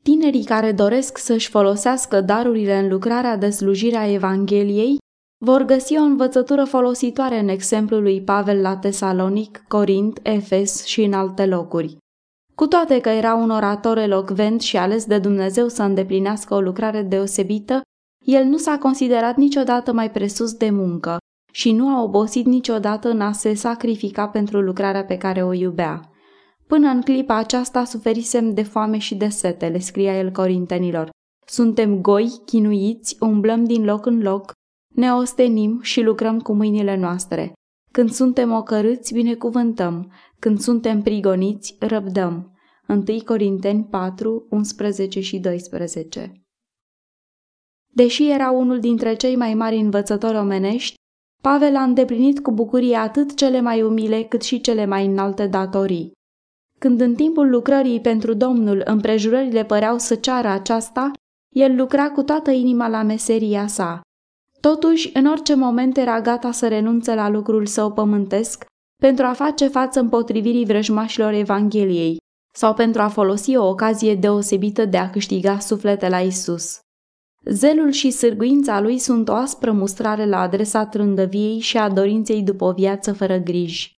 Tinerii 0.02 0.44
care 0.44 0.72
doresc 0.72 1.18
să-și 1.18 1.48
folosească 1.48 2.20
darurile 2.20 2.78
în 2.78 2.88
lucrarea 2.88 3.36
de 3.36 3.50
slujire 3.50 3.96
a 3.96 4.12
Evangheliei 4.12 4.98
vor 5.44 5.62
găsi 5.62 5.96
o 5.96 6.00
învățătură 6.00 6.64
folositoare 6.64 7.38
în 7.38 7.48
exemplul 7.48 8.02
lui 8.02 8.22
Pavel 8.22 8.60
la 8.60 8.76
Tesalonic, 8.76 9.64
Corint, 9.68 10.20
Efes 10.22 10.84
și 10.84 11.02
în 11.02 11.12
alte 11.12 11.46
locuri. 11.46 11.96
Cu 12.54 12.66
toate 12.66 13.00
că 13.00 13.08
era 13.08 13.34
un 13.34 13.50
orator 13.50 13.98
elocvent 13.98 14.60
și 14.60 14.76
ales 14.76 15.04
de 15.04 15.18
Dumnezeu 15.18 15.68
să 15.68 15.82
îndeplinească 15.82 16.54
o 16.54 16.60
lucrare 16.60 17.02
deosebită, 17.02 17.80
el 18.24 18.44
nu 18.44 18.56
s-a 18.56 18.78
considerat 18.78 19.36
niciodată 19.36 19.92
mai 19.92 20.10
presus 20.10 20.52
de 20.52 20.70
muncă 20.70 21.18
și 21.52 21.72
nu 21.72 21.88
a 21.88 22.02
obosit 22.02 22.46
niciodată 22.46 23.08
în 23.08 23.20
a 23.20 23.32
se 23.32 23.54
sacrifica 23.54 24.28
pentru 24.28 24.60
lucrarea 24.60 25.04
pe 25.04 25.16
care 25.16 25.42
o 25.42 25.52
iubea. 25.52 26.10
Până 26.66 26.88
în 26.88 27.02
clipa 27.02 27.36
aceasta 27.36 27.84
suferisem 27.84 28.54
de 28.54 28.62
foame 28.62 28.98
și 28.98 29.14
de 29.14 29.28
sete, 29.28 29.68
le 29.68 29.78
scria 29.78 30.18
el 30.18 30.30
corintenilor. 30.30 31.10
Suntem 31.46 32.00
goi, 32.00 32.32
chinuiți, 32.46 33.16
umblăm 33.20 33.64
din 33.64 33.84
loc 33.84 34.06
în 34.06 34.22
loc, 34.22 34.52
ne 34.94 35.12
ostenim 35.12 35.80
și 35.82 36.02
lucrăm 36.02 36.40
cu 36.40 36.52
mâinile 36.52 36.96
noastre. 36.96 37.52
Când 37.92 38.10
suntem 38.10 38.52
ocărâți, 38.52 39.14
binecuvântăm. 39.14 40.12
Când 40.38 40.58
suntem 40.58 41.02
prigoniți, 41.02 41.76
răbdăm. 41.80 42.52
1 42.88 43.04
Corinteni 43.24 43.84
4, 43.84 44.46
11 44.50 45.20
și 45.20 45.38
12 45.38 46.32
Deși 47.92 48.30
era 48.30 48.50
unul 48.50 48.80
dintre 48.80 49.14
cei 49.14 49.36
mai 49.36 49.54
mari 49.54 49.76
învățători 49.76 50.36
omenești, 50.36 50.94
Pavel 51.42 51.76
a 51.76 51.82
îndeplinit 51.82 52.40
cu 52.40 52.52
bucurie 52.52 52.96
atât 52.96 53.34
cele 53.34 53.60
mai 53.60 53.82
umile 53.82 54.22
cât 54.22 54.42
și 54.42 54.60
cele 54.60 54.84
mai 54.86 55.06
înalte 55.06 55.46
datorii. 55.46 56.12
Când 56.78 57.00
în 57.00 57.14
timpul 57.14 57.50
lucrării 57.50 58.00
pentru 58.00 58.34
Domnul 58.34 58.82
împrejurările 58.84 59.64
păreau 59.64 59.98
să 59.98 60.14
ceară 60.14 60.48
aceasta, 60.48 61.10
el 61.54 61.76
lucra 61.76 62.10
cu 62.10 62.22
toată 62.22 62.50
inima 62.50 62.88
la 62.88 63.02
meseria 63.02 63.66
sa. 63.66 64.00
Totuși, 64.60 65.10
în 65.14 65.26
orice 65.26 65.54
moment 65.54 65.96
era 65.96 66.20
gata 66.20 66.50
să 66.50 66.68
renunțe 66.68 67.14
la 67.14 67.28
lucrul 67.28 67.66
său 67.66 67.92
pământesc 67.92 68.64
pentru 69.02 69.24
a 69.24 69.32
face 69.32 69.68
față 69.68 70.00
împotrivirii 70.00 70.64
vrăjmașilor 70.64 71.32
Evangheliei 71.32 72.16
sau 72.54 72.74
pentru 72.74 73.02
a 73.02 73.08
folosi 73.08 73.56
o 73.56 73.68
ocazie 73.68 74.14
deosebită 74.14 74.84
de 74.84 74.96
a 74.96 75.10
câștiga 75.10 75.58
suflete 75.58 76.08
la 76.08 76.20
Isus. 76.20 76.78
Zelul 77.44 77.90
și 77.90 78.10
sârguința 78.10 78.80
lui 78.80 78.98
sunt 78.98 79.28
o 79.28 79.32
aspră 79.32 79.72
mustrare 79.72 80.26
la 80.26 80.40
adresa 80.40 80.86
trândăviei 80.86 81.58
și 81.58 81.78
a 81.78 81.88
dorinței 81.88 82.42
după 82.42 82.64
o 82.64 82.72
viață 82.72 83.12
fără 83.12 83.36
griji. 83.36 83.96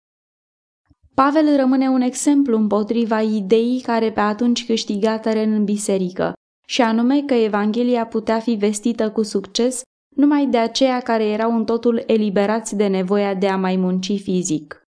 Pavel 1.14 1.56
rămâne 1.56 1.88
un 1.88 2.00
exemplu 2.00 2.56
împotriva 2.56 3.20
ideii 3.20 3.80
care 3.80 4.12
pe 4.12 4.20
atunci 4.20 4.66
câștiga 4.66 5.18
teren 5.18 5.52
în 5.52 5.64
biserică, 5.64 6.32
și 6.66 6.82
anume 6.82 7.22
că 7.22 7.34
Evanghelia 7.34 8.06
putea 8.06 8.40
fi 8.40 8.54
vestită 8.54 9.10
cu 9.10 9.22
succes 9.22 9.82
numai 10.16 10.46
de 10.46 10.58
aceia 10.58 11.00
care 11.00 11.24
erau 11.24 11.56
în 11.56 11.64
totul 11.64 12.02
eliberați 12.06 12.76
de 12.76 12.86
nevoia 12.86 13.34
de 13.34 13.48
a 13.48 13.56
mai 13.56 13.76
munci 13.76 14.20
fizic. 14.20 14.82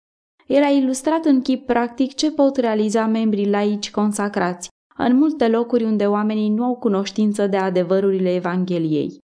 El 0.46 0.62
a 0.62 0.68
ilustrat 0.68 1.24
în 1.24 1.42
chip 1.42 1.66
practic 1.66 2.14
ce 2.14 2.30
pot 2.30 2.56
realiza 2.56 3.06
membrii 3.06 3.50
laici 3.50 3.90
consacrați, 3.90 4.68
în 4.96 5.16
multe 5.16 5.48
locuri 5.48 5.84
unde 5.84 6.06
oamenii 6.06 6.48
nu 6.48 6.64
au 6.64 6.74
cunoștință 6.74 7.46
de 7.46 7.56
adevărurile 7.56 8.34
Evangheliei. 8.34 9.18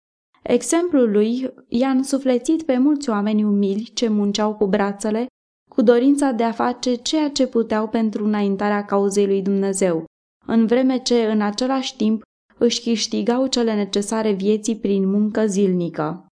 Exemplul 0.42 1.10
lui 1.10 1.50
i-a 1.68 1.90
însuflețit 1.90 2.62
pe 2.62 2.78
mulți 2.78 3.10
oameni 3.10 3.44
umili 3.44 3.90
ce 3.94 4.08
munceau 4.08 4.54
cu 4.54 4.66
brațele, 4.66 5.26
cu 5.70 5.82
dorința 5.82 6.30
de 6.30 6.42
a 6.42 6.52
face 6.52 6.94
ceea 6.94 7.30
ce 7.30 7.46
puteau 7.46 7.88
pentru 7.88 8.24
înaintarea 8.24 8.84
cauzei 8.84 9.26
lui 9.26 9.42
Dumnezeu, 9.42 10.04
în 10.46 10.66
vreme 10.66 10.98
ce, 10.98 11.26
în 11.26 11.40
același 11.40 11.96
timp, 11.96 12.22
își 12.58 12.82
câștigau 12.82 13.46
cele 13.46 13.74
necesare 13.74 14.32
vieții 14.32 14.76
prin 14.76 15.10
muncă 15.10 15.46
zilnică. 15.46 16.26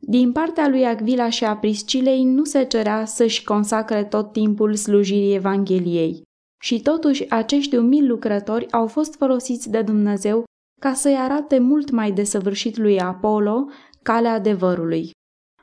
Din 0.00 0.32
partea 0.32 0.68
lui 0.68 0.84
Agvila 0.86 1.28
și 1.28 1.44
a 1.44 1.56
Priscilei 1.56 2.24
nu 2.24 2.44
se 2.44 2.64
cerea 2.64 3.04
să-și 3.04 3.44
consacre 3.44 4.04
tot 4.04 4.32
timpul 4.32 4.74
slujirii 4.74 5.34
Evangheliei. 5.34 6.22
Și 6.64 6.80
totuși 6.80 7.30
acești 7.30 7.76
umili 7.76 8.06
lucrători 8.06 8.72
au 8.72 8.86
fost 8.86 9.14
folosiți 9.14 9.70
de 9.70 9.82
Dumnezeu 9.82 10.44
ca 10.80 10.92
să-i 10.92 11.16
arate 11.16 11.58
mult 11.58 11.90
mai 11.90 12.12
desăvârșit 12.12 12.76
lui 12.76 13.00
Apollo 13.00 13.68
calea 14.02 14.32
adevărului. 14.32 15.10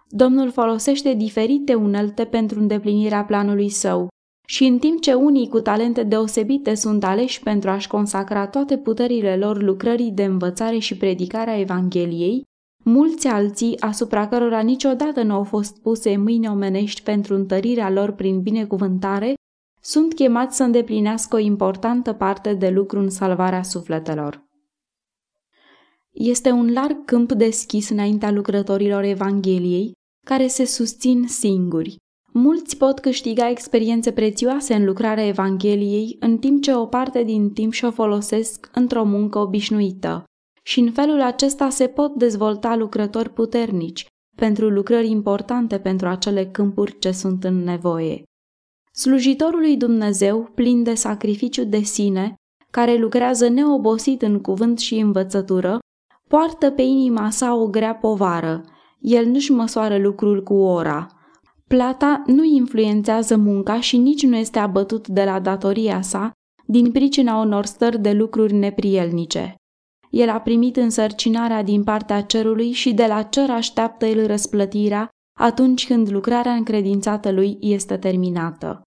Domnul 0.09 0.51
folosește 0.51 1.13
diferite 1.13 1.73
unelte 1.73 2.25
pentru 2.25 2.59
îndeplinirea 2.59 3.25
planului 3.25 3.69
său 3.69 4.07
și 4.47 4.65
în 4.65 4.79
timp 4.79 5.01
ce 5.01 5.13
unii 5.13 5.47
cu 5.47 5.59
talente 5.59 6.03
deosebite 6.03 6.75
sunt 6.75 7.03
aleși 7.03 7.43
pentru 7.43 7.69
a-și 7.69 7.87
consacra 7.87 8.47
toate 8.47 8.77
puterile 8.77 9.37
lor 9.37 9.61
lucrării 9.61 10.11
de 10.11 10.23
învățare 10.23 10.77
și 10.77 10.97
predicare 10.97 11.49
a 11.49 11.59
Evangheliei, 11.59 12.43
mulți 12.83 13.27
alții, 13.27 13.79
asupra 13.79 14.27
cărora 14.27 14.59
niciodată 14.59 15.23
nu 15.23 15.33
au 15.33 15.43
fost 15.43 15.81
puse 15.81 16.17
mâini 16.17 16.47
omenești 16.47 17.01
pentru 17.01 17.35
întărirea 17.35 17.89
lor 17.89 18.11
prin 18.11 18.41
binecuvântare, 18.41 19.33
sunt 19.81 20.13
chemați 20.13 20.55
să 20.55 20.63
îndeplinească 20.63 21.35
o 21.35 21.39
importantă 21.39 22.13
parte 22.13 22.53
de 22.53 22.69
lucru 22.69 22.99
în 22.99 23.09
salvarea 23.09 23.63
sufletelor. 23.63 24.49
Este 26.11 26.49
un 26.49 26.73
larg 26.73 27.05
câmp 27.05 27.31
deschis 27.31 27.89
înaintea 27.89 28.31
lucrătorilor 28.31 29.03
Evangheliei, 29.03 29.91
care 30.25 30.47
se 30.47 30.65
susțin 30.65 31.27
singuri. 31.27 31.95
Mulți 32.33 32.77
pot 32.77 32.99
câștiga 32.99 33.49
experiențe 33.49 34.11
prețioase 34.11 34.73
în 34.73 34.85
lucrarea 34.85 35.27
Evangheliei, 35.27 36.17
în 36.19 36.37
timp 36.37 36.61
ce 36.61 36.75
o 36.75 36.85
parte 36.85 37.23
din 37.23 37.49
timp 37.49 37.73
și-o 37.73 37.91
folosesc 37.91 38.69
într-o 38.73 39.03
muncă 39.03 39.39
obișnuită. 39.39 40.23
Și 40.63 40.79
în 40.79 40.91
felul 40.91 41.21
acesta 41.21 41.69
se 41.69 41.87
pot 41.87 42.15
dezvolta 42.15 42.75
lucrători 42.75 43.29
puternici, 43.29 44.05
pentru 44.35 44.69
lucrări 44.69 45.09
importante 45.09 45.79
pentru 45.79 46.07
acele 46.07 46.45
câmpuri 46.45 46.99
ce 46.99 47.11
sunt 47.11 47.43
în 47.43 47.63
nevoie. 47.63 48.23
Slujitorul 48.93 49.59
lui 49.59 49.77
Dumnezeu, 49.77 50.51
plin 50.55 50.83
de 50.83 50.93
sacrificiu 50.93 51.63
de 51.63 51.79
sine, 51.79 52.33
care 52.71 52.95
lucrează 52.95 53.47
neobosit 53.49 54.21
în 54.21 54.39
cuvânt 54.39 54.79
și 54.79 54.95
învățătură, 54.95 55.79
poartă 56.27 56.69
pe 56.69 56.81
inima 56.81 57.29
sa 57.29 57.53
o 57.53 57.67
grea 57.67 57.95
povară. 57.95 58.63
El 58.99 59.25
nu-și 59.25 59.51
măsoară 59.51 59.97
lucrul 59.97 60.43
cu 60.43 60.53
ora. 60.53 61.07
Plata 61.67 62.23
nu 62.25 62.43
influențează 62.43 63.37
munca 63.37 63.79
și 63.79 63.97
nici 63.97 64.23
nu 64.23 64.35
este 64.35 64.59
abătut 64.59 65.07
de 65.07 65.23
la 65.23 65.39
datoria 65.39 66.01
sa 66.01 66.31
din 66.65 66.91
pricina 66.91 67.35
unor 67.35 67.65
stări 67.65 68.01
de 68.01 68.11
lucruri 68.11 68.53
neprielnice. 68.53 69.55
El 70.09 70.29
a 70.29 70.39
primit 70.39 70.77
însărcinarea 70.77 71.63
din 71.63 71.83
partea 71.83 72.21
cerului 72.21 72.71
și 72.71 72.93
de 72.93 73.05
la 73.05 73.21
cer 73.21 73.49
așteaptă 73.49 74.05
el 74.05 74.27
răsplătirea 74.27 75.09
atunci 75.41 75.87
când 75.87 76.11
lucrarea 76.11 76.53
încredințată 76.53 77.31
lui 77.31 77.57
este 77.59 77.97
terminată. 77.97 78.81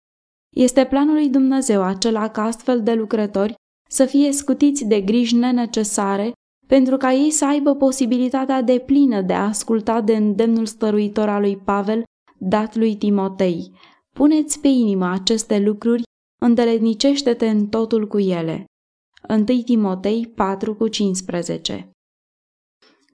Este 0.56 0.84
planul 0.84 1.14
lui 1.14 1.28
Dumnezeu 1.28 1.82
acela 1.82 2.28
ca 2.28 2.42
astfel 2.42 2.82
de 2.82 2.94
lucrători 2.94 3.54
să 3.90 4.04
fie 4.04 4.32
scutiți 4.32 4.84
de 4.84 5.00
griji 5.00 5.36
nenecesare 5.36 6.32
pentru 6.66 6.96
ca 6.96 7.12
ei 7.12 7.30
să 7.30 7.46
aibă 7.46 7.74
posibilitatea 7.74 8.62
de 8.62 8.78
plină 8.78 9.20
de 9.20 9.32
a 9.32 9.46
asculta 9.46 10.00
de 10.00 10.16
îndemnul 10.16 10.66
stăruitor 10.66 11.28
al 11.28 11.40
lui 11.40 11.56
Pavel 11.56 12.02
dat 12.38 12.76
lui 12.76 12.96
Timotei. 12.96 13.72
Puneți 14.16 14.60
pe 14.60 14.68
inimă 14.68 15.06
aceste 15.06 15.58
lucruri, 15.58 16.02
îndeletnicește-te 16.42 17.48
în 17.48 17.66
totul 17.66 18.06
cu 18.06 18.18
ele. 18.18 18.64
1 19.28 19.44
Timotei 19.44 20.26
4 20.26 20.74
cu 20.74 20.88
15 20.88 21.93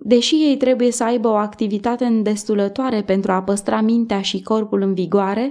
Deși 0.02 0.34
ei 0.34 0.56
trebuie 0.56 0.90
să 0.90 1.04
aibă 1.04 1.28
o 1.28 1.34
activitate 1.34 2.04
îndestulătoare 2.04 3.02
pentru 3.02 3.32
a 3.32 3.42
păstra 3.42 3.80
mintea 3.80 4.20
și 4.20 4.42
corpul 4.42 4.82
în 4.82 4.94
vigoare, 4.94 5.50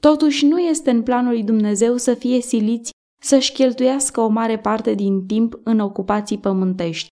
totuși 0.00 0.46
nu 0.46 0.58
este 0.58 0.90
în 0.90 1.02
planul 1.02 1.32
lui 1.32 1.42
Dumnezeu 1.42 1.96
să 1.96 2.14
fie 2.14 2.40
siliți 2.40 2.90
să-și 3.22 3.52
cheltuiască 3.52 4.20
o 4.20 4.28
mare 4.28 4.58
parte 4.58 4.94
din 4.94 5.26
timp 5.26 5.60
în 5.62 5.78
ocupații 5.78 6.38
pământești. 6.38 7.08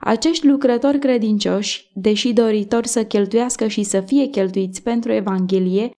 Acești 0.00 0.46
lucrători 0.46 0.98
credincioși, 0.98 1.90
deși 1.94 2.32
doritori 2.32 2.88
să 2.88 3.04
cheltuiască 3.04 3.66
și 3.66 3.82
să 3.82 4.00
fie 4.00 4.26
cheltuiți 4.26 4.82
pentru 4.82 5.12
Evanghelie, 5.12 5.90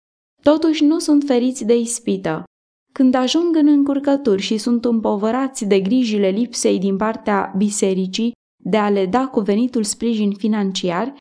totuși 0.42 0.84
nu 0.84 0.98
sunt 0.98 1.24
feriți 1.26 1.64
de 1.64 1.76
ispită. 1.76 2.44
Când 2.92 3.14
ajung 3.14 3.56
în 3.56 3.66
încurcături 3.66 4.42
și 4.42 4.56
sunt 4.56 4.84
împovărați 4.84 5.64
de 5.64 5.80
grijile 5.80 6.28
lipsei 6.28 6.78
din 6.78 6.96
partea 6.96 7.54
bisericii 7.56 8.32
de 8.62 8.76
a 8.76 8.88
le 8.88 9.06
da 9.06 9.26
cuvenitul 9.26 9.84
sprijin 9.84 10.32
financiar, 10.32 11.14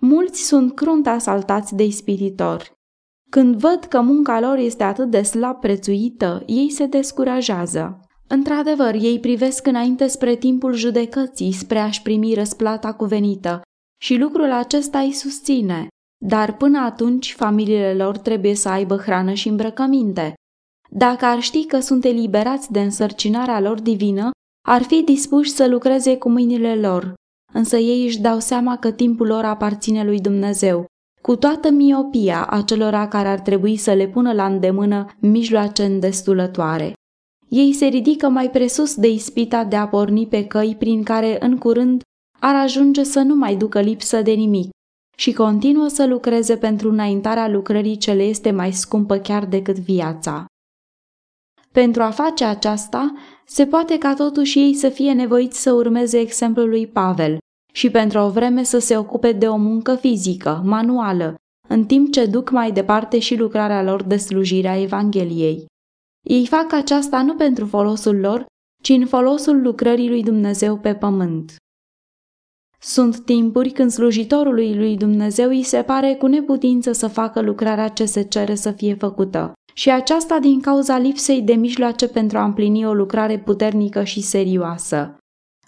mulți 0.00 0.46
sunt 0.46 0.74
crunt 0.74 1.06
asaltați 1.06 1.74
de 1.74 1.84
ispititori. 1.84 2.72
Când 3.30 3.56
văd 3.56 3.84
că 3.84 4.00
munca 4.00 4.40
lor 4.40 4.56
este 4.58 4.82
atât 4.82 5.10
de 5.10 5.22
slab 5.22 5.60
prețuită, 5.60 6.42
ei 6.46 6.70
se 6.70 6.86
descurajează. 6.86 8.00
Într-adevăr, 8.28 8.94
ei 8.94 9.20
privesc 9.20 9.66
înainte 9.66 10.06
spre 10.06 10.34
timpul 10.34 10.74
judecății, 10.74 11.52
spre 11.52 11.78
a-și 11.78 12.02
primi 12.02 12.34
răsplata 12.34 12.92
cuvenită 12.92 13.60
și 14.00 14.16
lucrul 14.16 14.52
acesta 14.52 14.98
îi 14.98 15.12
susține. 15.12 15.86
Dar 16.24 16.56
până 16.56 16.78
atunci, 16.78 17.34
familiile 17.34 17.94
lor 17.94 18.18
trebuie 18.18 18.54
să 18.54 18.68
aibă 18.68 18.96
hrană 18.96 19.32
și 19.32 19.48
îmbrăcăminte. 19.48 20.34
Dacă 20.90 21.24
ar 21.24 21.40
ști 21.40 21.66
că 21.66 21.80
sunt 21.80 22.04
eliberați 22.04 22.72
de 22.72 22.80
însărcinarea 22.80 23.60
lor 23.60 23.80
divină, 23.80 24.30
ar 24.66 24.82
fi 24.82 25.02
dispuși 25.02 25.50
să 25.50 25.66
lucreze 25.66 26.16
cu 26.16 26.28
mâinile 26.28 26.74
lor, 26.74 27.14
însă 27.52 27.76
ei 27.76 28.04
își 28.04 28.20
dau 28.20 28.38
seama 28.38 28.76
că 28.76 28.92
timpul 28.92 29.26
lor 29.26 29.44
aparține 29.44 30.04
lui 30.04 30.20
Dumnezeu, 30.20 30.84
cu 31.22 31.36
toată 31.36 31.70
miopia 31.70 32.46
acelora 32.46 33.08
care 33.08 33.28
ar 33.28 33.40
trebui 33.40 33.76
să 33.76 33.92
le 33.92 34.06
pună 34.06 34.32
la 34.32 34.46
îndemână 34.46 35.06
mijloace 35.20 35.84
îndestulătoare. 35.84 36.92
Ei 37.48 37.72
se 37.72 37.86
ridică 37.86 38.28
mai 38.28 38.50
presus 38.50 38.94
de 38.94 39.08
ispita 39.08 39.64
de 39.64 39.76
a 39.76 39.88
porni 39.88 40.26
pe 40.26 40.46
căi 40.46 40.76
prin 40.78 41.02
care, 41.02 41.36
în 41.40 41.58
curând, 41.58 42.02
ar 42.40 42.54
ajunge 42.54 43.02
să 43.02 43.20
nu 43.20 43.34
mai 43.34 43.56
ducă 43.56 43.80
lipsă 43.80 44.22
de 44.22 44.32
nimic 44.32 44.70
și 45.16 45.32
continuă 45.32 45.88
să 45.88 46.06
lucreze 46.06 46.56
pentru 46.56 46.90
înaintarea 46.90 47.48
lucrării 47.48 47.96
ce 47.96 48.12
le 48.12 48.22
este 48.22 48.50
mai 48.50 48.72
scumpă 48.72 49.18
chiar 49.18 49.44
decât 49.44 49.78
viața. 49.78 50.44
Pentru 51.72 52.02
a 52.02 52.10
face 52.10 52.44
aceasta, 52.44 53.14
se 53.48 53.66
poate 53.66 53.98
ca 53.98 54.14
totuși 54.14 54.58
ei 54.58 54.74
să 54.74 54.88
fie 54.88 55.12
nevoiți 55.12 55.62
să 55.62 55.72
urmeze 55.72 56.18
exemplul 56.18 56.68
lui 56.68 56.86
Pavel 56.86 57.38
și 57.72 57.90
pentru 57.90 58.18
o 58.18 58.30
vreme 58.30 58.62
să 58.62 58.78
se 58.78 58.96
ocupe 58.96 59.32
de 59.32 59.48
o 59.48 59.56
muncă 59.56 59.94
fizică, 59.94 60.62
manuală, 60.64 61.34
în 61.68 61.84
timp 61.84 62.12
ce 62.12 62.26
duc 62.26 62.50
mai 62.50 62.72
departe 62.72 63.18
și 63.18 63.36
lucrarea 63.36 63.82
lor 63.82 64.02
de 64.02 64.16
slujire 64.16 64.68
a 64.68 64.80
Evangheliei. 64.80 65.66
Ei 66.28 66.46
fac 66.46 66.72
aceasta 66.72 67.22
nu 67.22 67.34
pentru 67.34 67.66
folosul 67.66 68.16
lor, 68.16 68.46
ci 68.82 68.88
în 68.88 69.06
folosul 69.06 69.62
lucrării 69.62 70.08
lui 70.08 70.22
Dumnezeu 70.22 70.78
pe 70.78 70.94
pământ. 70.94 71.56
Sunt 72.80 73.24
timpuri 73.24 73.70
când 73.70 73.90
slujitorului 73.90 74.76
lui 74.76 74.96
Dumnezeu 74.96 75.48
îi 75.48 75.62
se 75.62 75.82
pare 75.82 76.14
cu 76.14 76.26
neputință 76.26 76.92
să 76.92 77.08
facă 77.08 77.40
lucrarea 77.40 77.88
ce 77.88 78.04
se 78.04 78.22
cere 78.22 78.54
să 78.54 78.70
fie 78.70 78.94
făcută, 78.94 79.52
și 79.78 79.90
aceasta 79.90 80.38
din 80.38 80.60
cauza 80.60 80.98
lipsei 80.98 81.42
de 81.42 81.54
mijloace 81.54 82.08
pentru 82.08 82.38
a 82.38 82.44
împlini 82.44 82.86
o 82.86 82.92
lucrare 82.92 83.38
puternică 83.38 84.04
și 84.04 84.20
serioasă. 84.20 85.16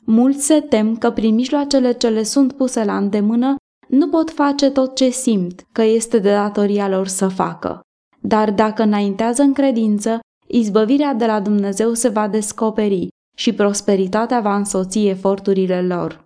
Mulți 0.05 0.45
se 0.45 0.61
tem 0.61 0.97
că 0.97 1.11
prin 1.11 1.35
mijloacele 1.35 1.93
ce 1.93 2.09
le 2.09 2.23
sunt 2.23 2.53
puse 2.53 2.85
la 2.85 2.97
îndemână 2.97 3.57
nu 3.89 4.09
pot 4.09 4.31
face 4.31 4.71
tot 4.71 4.95
ce 4.95 5.09
simt 5.09 5.67
că 5.73 5.83
este 5.83 6.19
de 6.19 6.31
datoria 6.31 6.89
lor 6.89 7.07
să 7.07 7.29
facă. 7.29 7.81
Dar 8.21 8.51
dacă 8.51 8.83
înaintează 8.83 9.43
în 9.43 9.53
credință, 9.53 10.19
izbăvirea 10.47 11.15
de 11.15 11.27
la 11.27 11.41
Dumnezeu 11.41 11.95
se 11.95 12.09
va 12.09 12.29
descoperi 12.29 13.09
și 13.37 13.53
prosperitatea 13.53 14.41
va 14.41 14.57
însoți 14.57 15.07
eforturile 15.07 15.83
lor. 15.83 16.25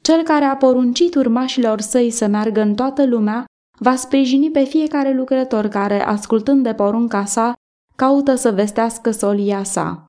Cel 0.00 0.22
care 0.22 0.44
a 0.44 0.56
poruncit 0.56 1.14
urmașilor 1.14 1.80
săi 1.80 2.10
să 2.10 2.26
meargă 2.26 2.60
în 2.60 2.74
toată 2.74 3.06
lumea 3.06 3.44
va 3.78 3.94
sprijini 3.94 4.50
pe 4.50 4.64
fiecare 4.64 5.14
lucrător 5.14 5.66
care, 5.66 6.04
ascultând 6.04 6.62
de 6.62 6.74
porunca 6.74 7.24
sa, 7.24 7.52
caută 7.96 8.34
să 8.34 8.50
vestească 8.50 9.10
solia 9.10 9.62
sa. 9.62 10.04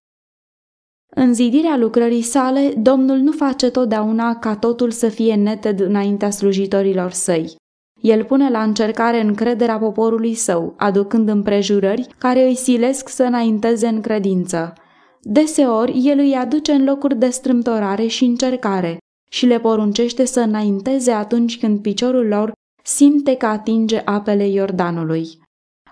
În 1.15 1.33
zidirea 1.33 1.77
lucrării 1.77 2.21
sale, 2.21 2.73
Domnul 2.77 3.17
nu 3.17 3.31
face 3.31 3.69
totdeauna 3.69 4.35
ca 4.35 4.55
totul 4.55 4.91
să 4.91 5.09
fie 5.09 5.35
neted 5.35 5.79
înaintea 5.79 6.29
slujitorilor 6.29 7.11
săi. 7.11 7.55
El 8.01 8.23
pune 8.23 8.49
la 8.49 8.63
încercare 8.63 9.21
încrederea 9.21 9.77
poporului 9.77 10.33
său, 10.33 10.73
aducând 10.77 11.29
împrejurări 11.29 12.07
care 12.17 12.47
îi 12.47 12.55
silesc 12.55 13.09
să 13.09 13.23
înainteze 13.23 13.87
în 13.87 14.01
credință. 14.01 14.73
Deseori, 15.21 16.01
el 16.03 16.17
îi 16.17 16.35
aduce 16.35 16.71
în 16.71 16.83
locuri 16.83 17.15
de 17.15 17.29
strâmtorare 17.29 18.07
și 18.07 18.23
încercare 18.23 18.97
și 19.29 19.45
le 19.45 19.59
poruncește 19.59 20.25
să 20.25 20.39
înainteze 20.39 21.11
atunci 21.11 21.59
când 21.59 21.81
piciorul 21.81 22.27
lor 22.27 22.51
simte 22.95 23.35
că 23.35 23.45
atinge 23.45 24.01
apele 24.05 24.47
Iordanului. 24.47 25.27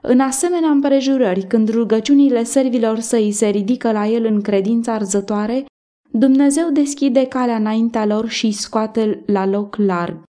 În 0.01 0.19
asemenea 0.19 0.69
împrejurări, 0.69 1.47
când 1.47 1.69
rugăciunile 1.69 2.43
servilor 2.43 2.99
săi 2.99 3.31
se 3.31 3.47
ridică 3.47 3.91
la 3.91 4.07
el 4.07 4.25
în 4.25 4.41
credința 4.41 4.93
arzătoare, 4.93 5.65
Dumnezeu 6.11 6.71
deschide 6.71 7.25
calea 7.25 7.55
înaintea 7.55 8.05
lor 8.05 8.27
și 8.27 8.51
scoate 8.51 9.23
la 9.25 9.45
loc 9.45 9.75
larg. 9.75 10.23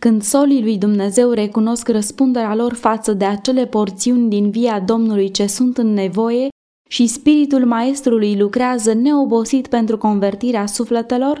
Când 0.00 0.22
solii 0.22 0.62
lui 0.62 0.78
Dumnezeu 0.78 1.30
recunosc 1.30 1.88
răspunderea 1.88 2.54
lor 2.54 2.74
față 2.74 3.12
de 3.12 3.24
acele 3.24 3.66
porțiuni 3.66 4.28
din 4.28 4.50
via 4.50 4.80
Domnului 4.80 5.30
ce 5.30 5.46
sunt 5.46 5.78
în 5.78 5.92
nevoie 5.92 6.48
și 6.88 7.06
spiritul 7.06 7.64
maestrului 7.64 8.38
lucrează 8.38 8.92
neobosit 8.92 9.66
pentru 9.66 9.98
convertirea 9.98 10.66
sufletelor, 10.66 11.40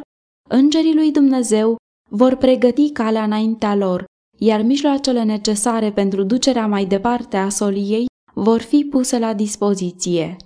îngerii 0.50 0.94
lui 0.94 1.10
Dumnezeu 1.10 1.76
vor 2.16 2.34
pregăti 2.34 2.90
calea 2.90 3.24
înaintea 3.24 3.74
lor, 3.74 4.04
iar 4.38 4.62
mijloacele 4.62 5.22
necesare 5.22 5.92
pentru 5.92 6.22
ducerea 6.22 6.66
mai 6.66 6.84
departe 6.84 7.36
a 7.36 7.48
soliei 7.48 8.06
vor 8.34 8.60
fi 8.60 8.86
puse 8.90 9.18
la 9.18 9.34
dispoziție. 9.34 10.36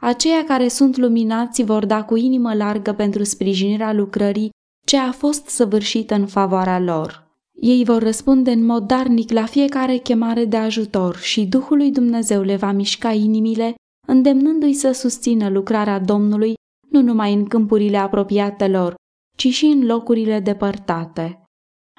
Aceia 0.00 0.44
care 0.44 0.68
sunt 0.68 0.96
luminați 0.96 1.62
vor 1.62 1.86
da 1.86 2.04
cu 2.04 2.16
inimă 2.16 2.54
largă 2.54 2.92
pentru 2.92 3.24
sprijinirea 3.24 3.92
lucrării 3.92 4.50
ce 4.86 4.96
a 4.96 5.12
fost 5.12 5.46
săvârșită 5.46 6.14
în 6.14 6.26
favoarea 6.26 6.80
lor. 6.80 7.26
Ei 7.60 7.84
vor 7.84 8.02
răspunde 8.02 8.50
în 8.50 8.64
mod 8.64 8.86
darnic 8.86 9.30
la 9.30 9.44
fiecare 9.44 9.96
chemare 9.96 10.44
de 10.44 10.56
ajutor 10.56 11.16
și 11.16 11.46
Duhul 11.46 11.76
lui 11.76 11.90
Dumnezeu 11.90 12.42
le 12.42 12.56
va 12.56 12.72
mișca 12.72 13.12
inimile, 13.12 13.74
îndemnându-i 14.06 14.72
să 14.72 14.92
susțină 14.92 15.48
lucrarea 15.48 15.98
Domnului 15.98 16.54
nu 16.90 17.02
numai 17.02 17.32
în 17.32 17.44
câmpurile 17.44 17.96
apropiate 17.96 18.68
lor, 18.68 18.94
ci 19.38 19.48
și 19.48 19.64
în 19.64 19.86
locurile 19.86 20.40
depărtate. 20.40 21.42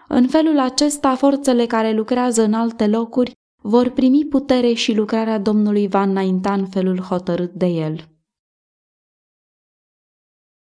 În 0.07 0.27
felul 0.27 0.59
acesta, 0.59 1.15
forțele 1.15 1.65
care 1.65 1.91
lucrează 1.91 2.43
în 2.43 2.53
alte 2.53 2.87
locuri 2.87 3.31
vor 3.61 3.89
primi 3.89 4.25
putere 4.25 4.73
și 4.73 4.93
lucrarea 4.93 5.39
Domnului 5.39 5.87
va 5.87 6.01
înainta 6.01 6.53
în 6.53 6.67
felul 6.67 6.99
hotărât 6.99 7.51
de 7.51 7.65
el. 7.65 8.18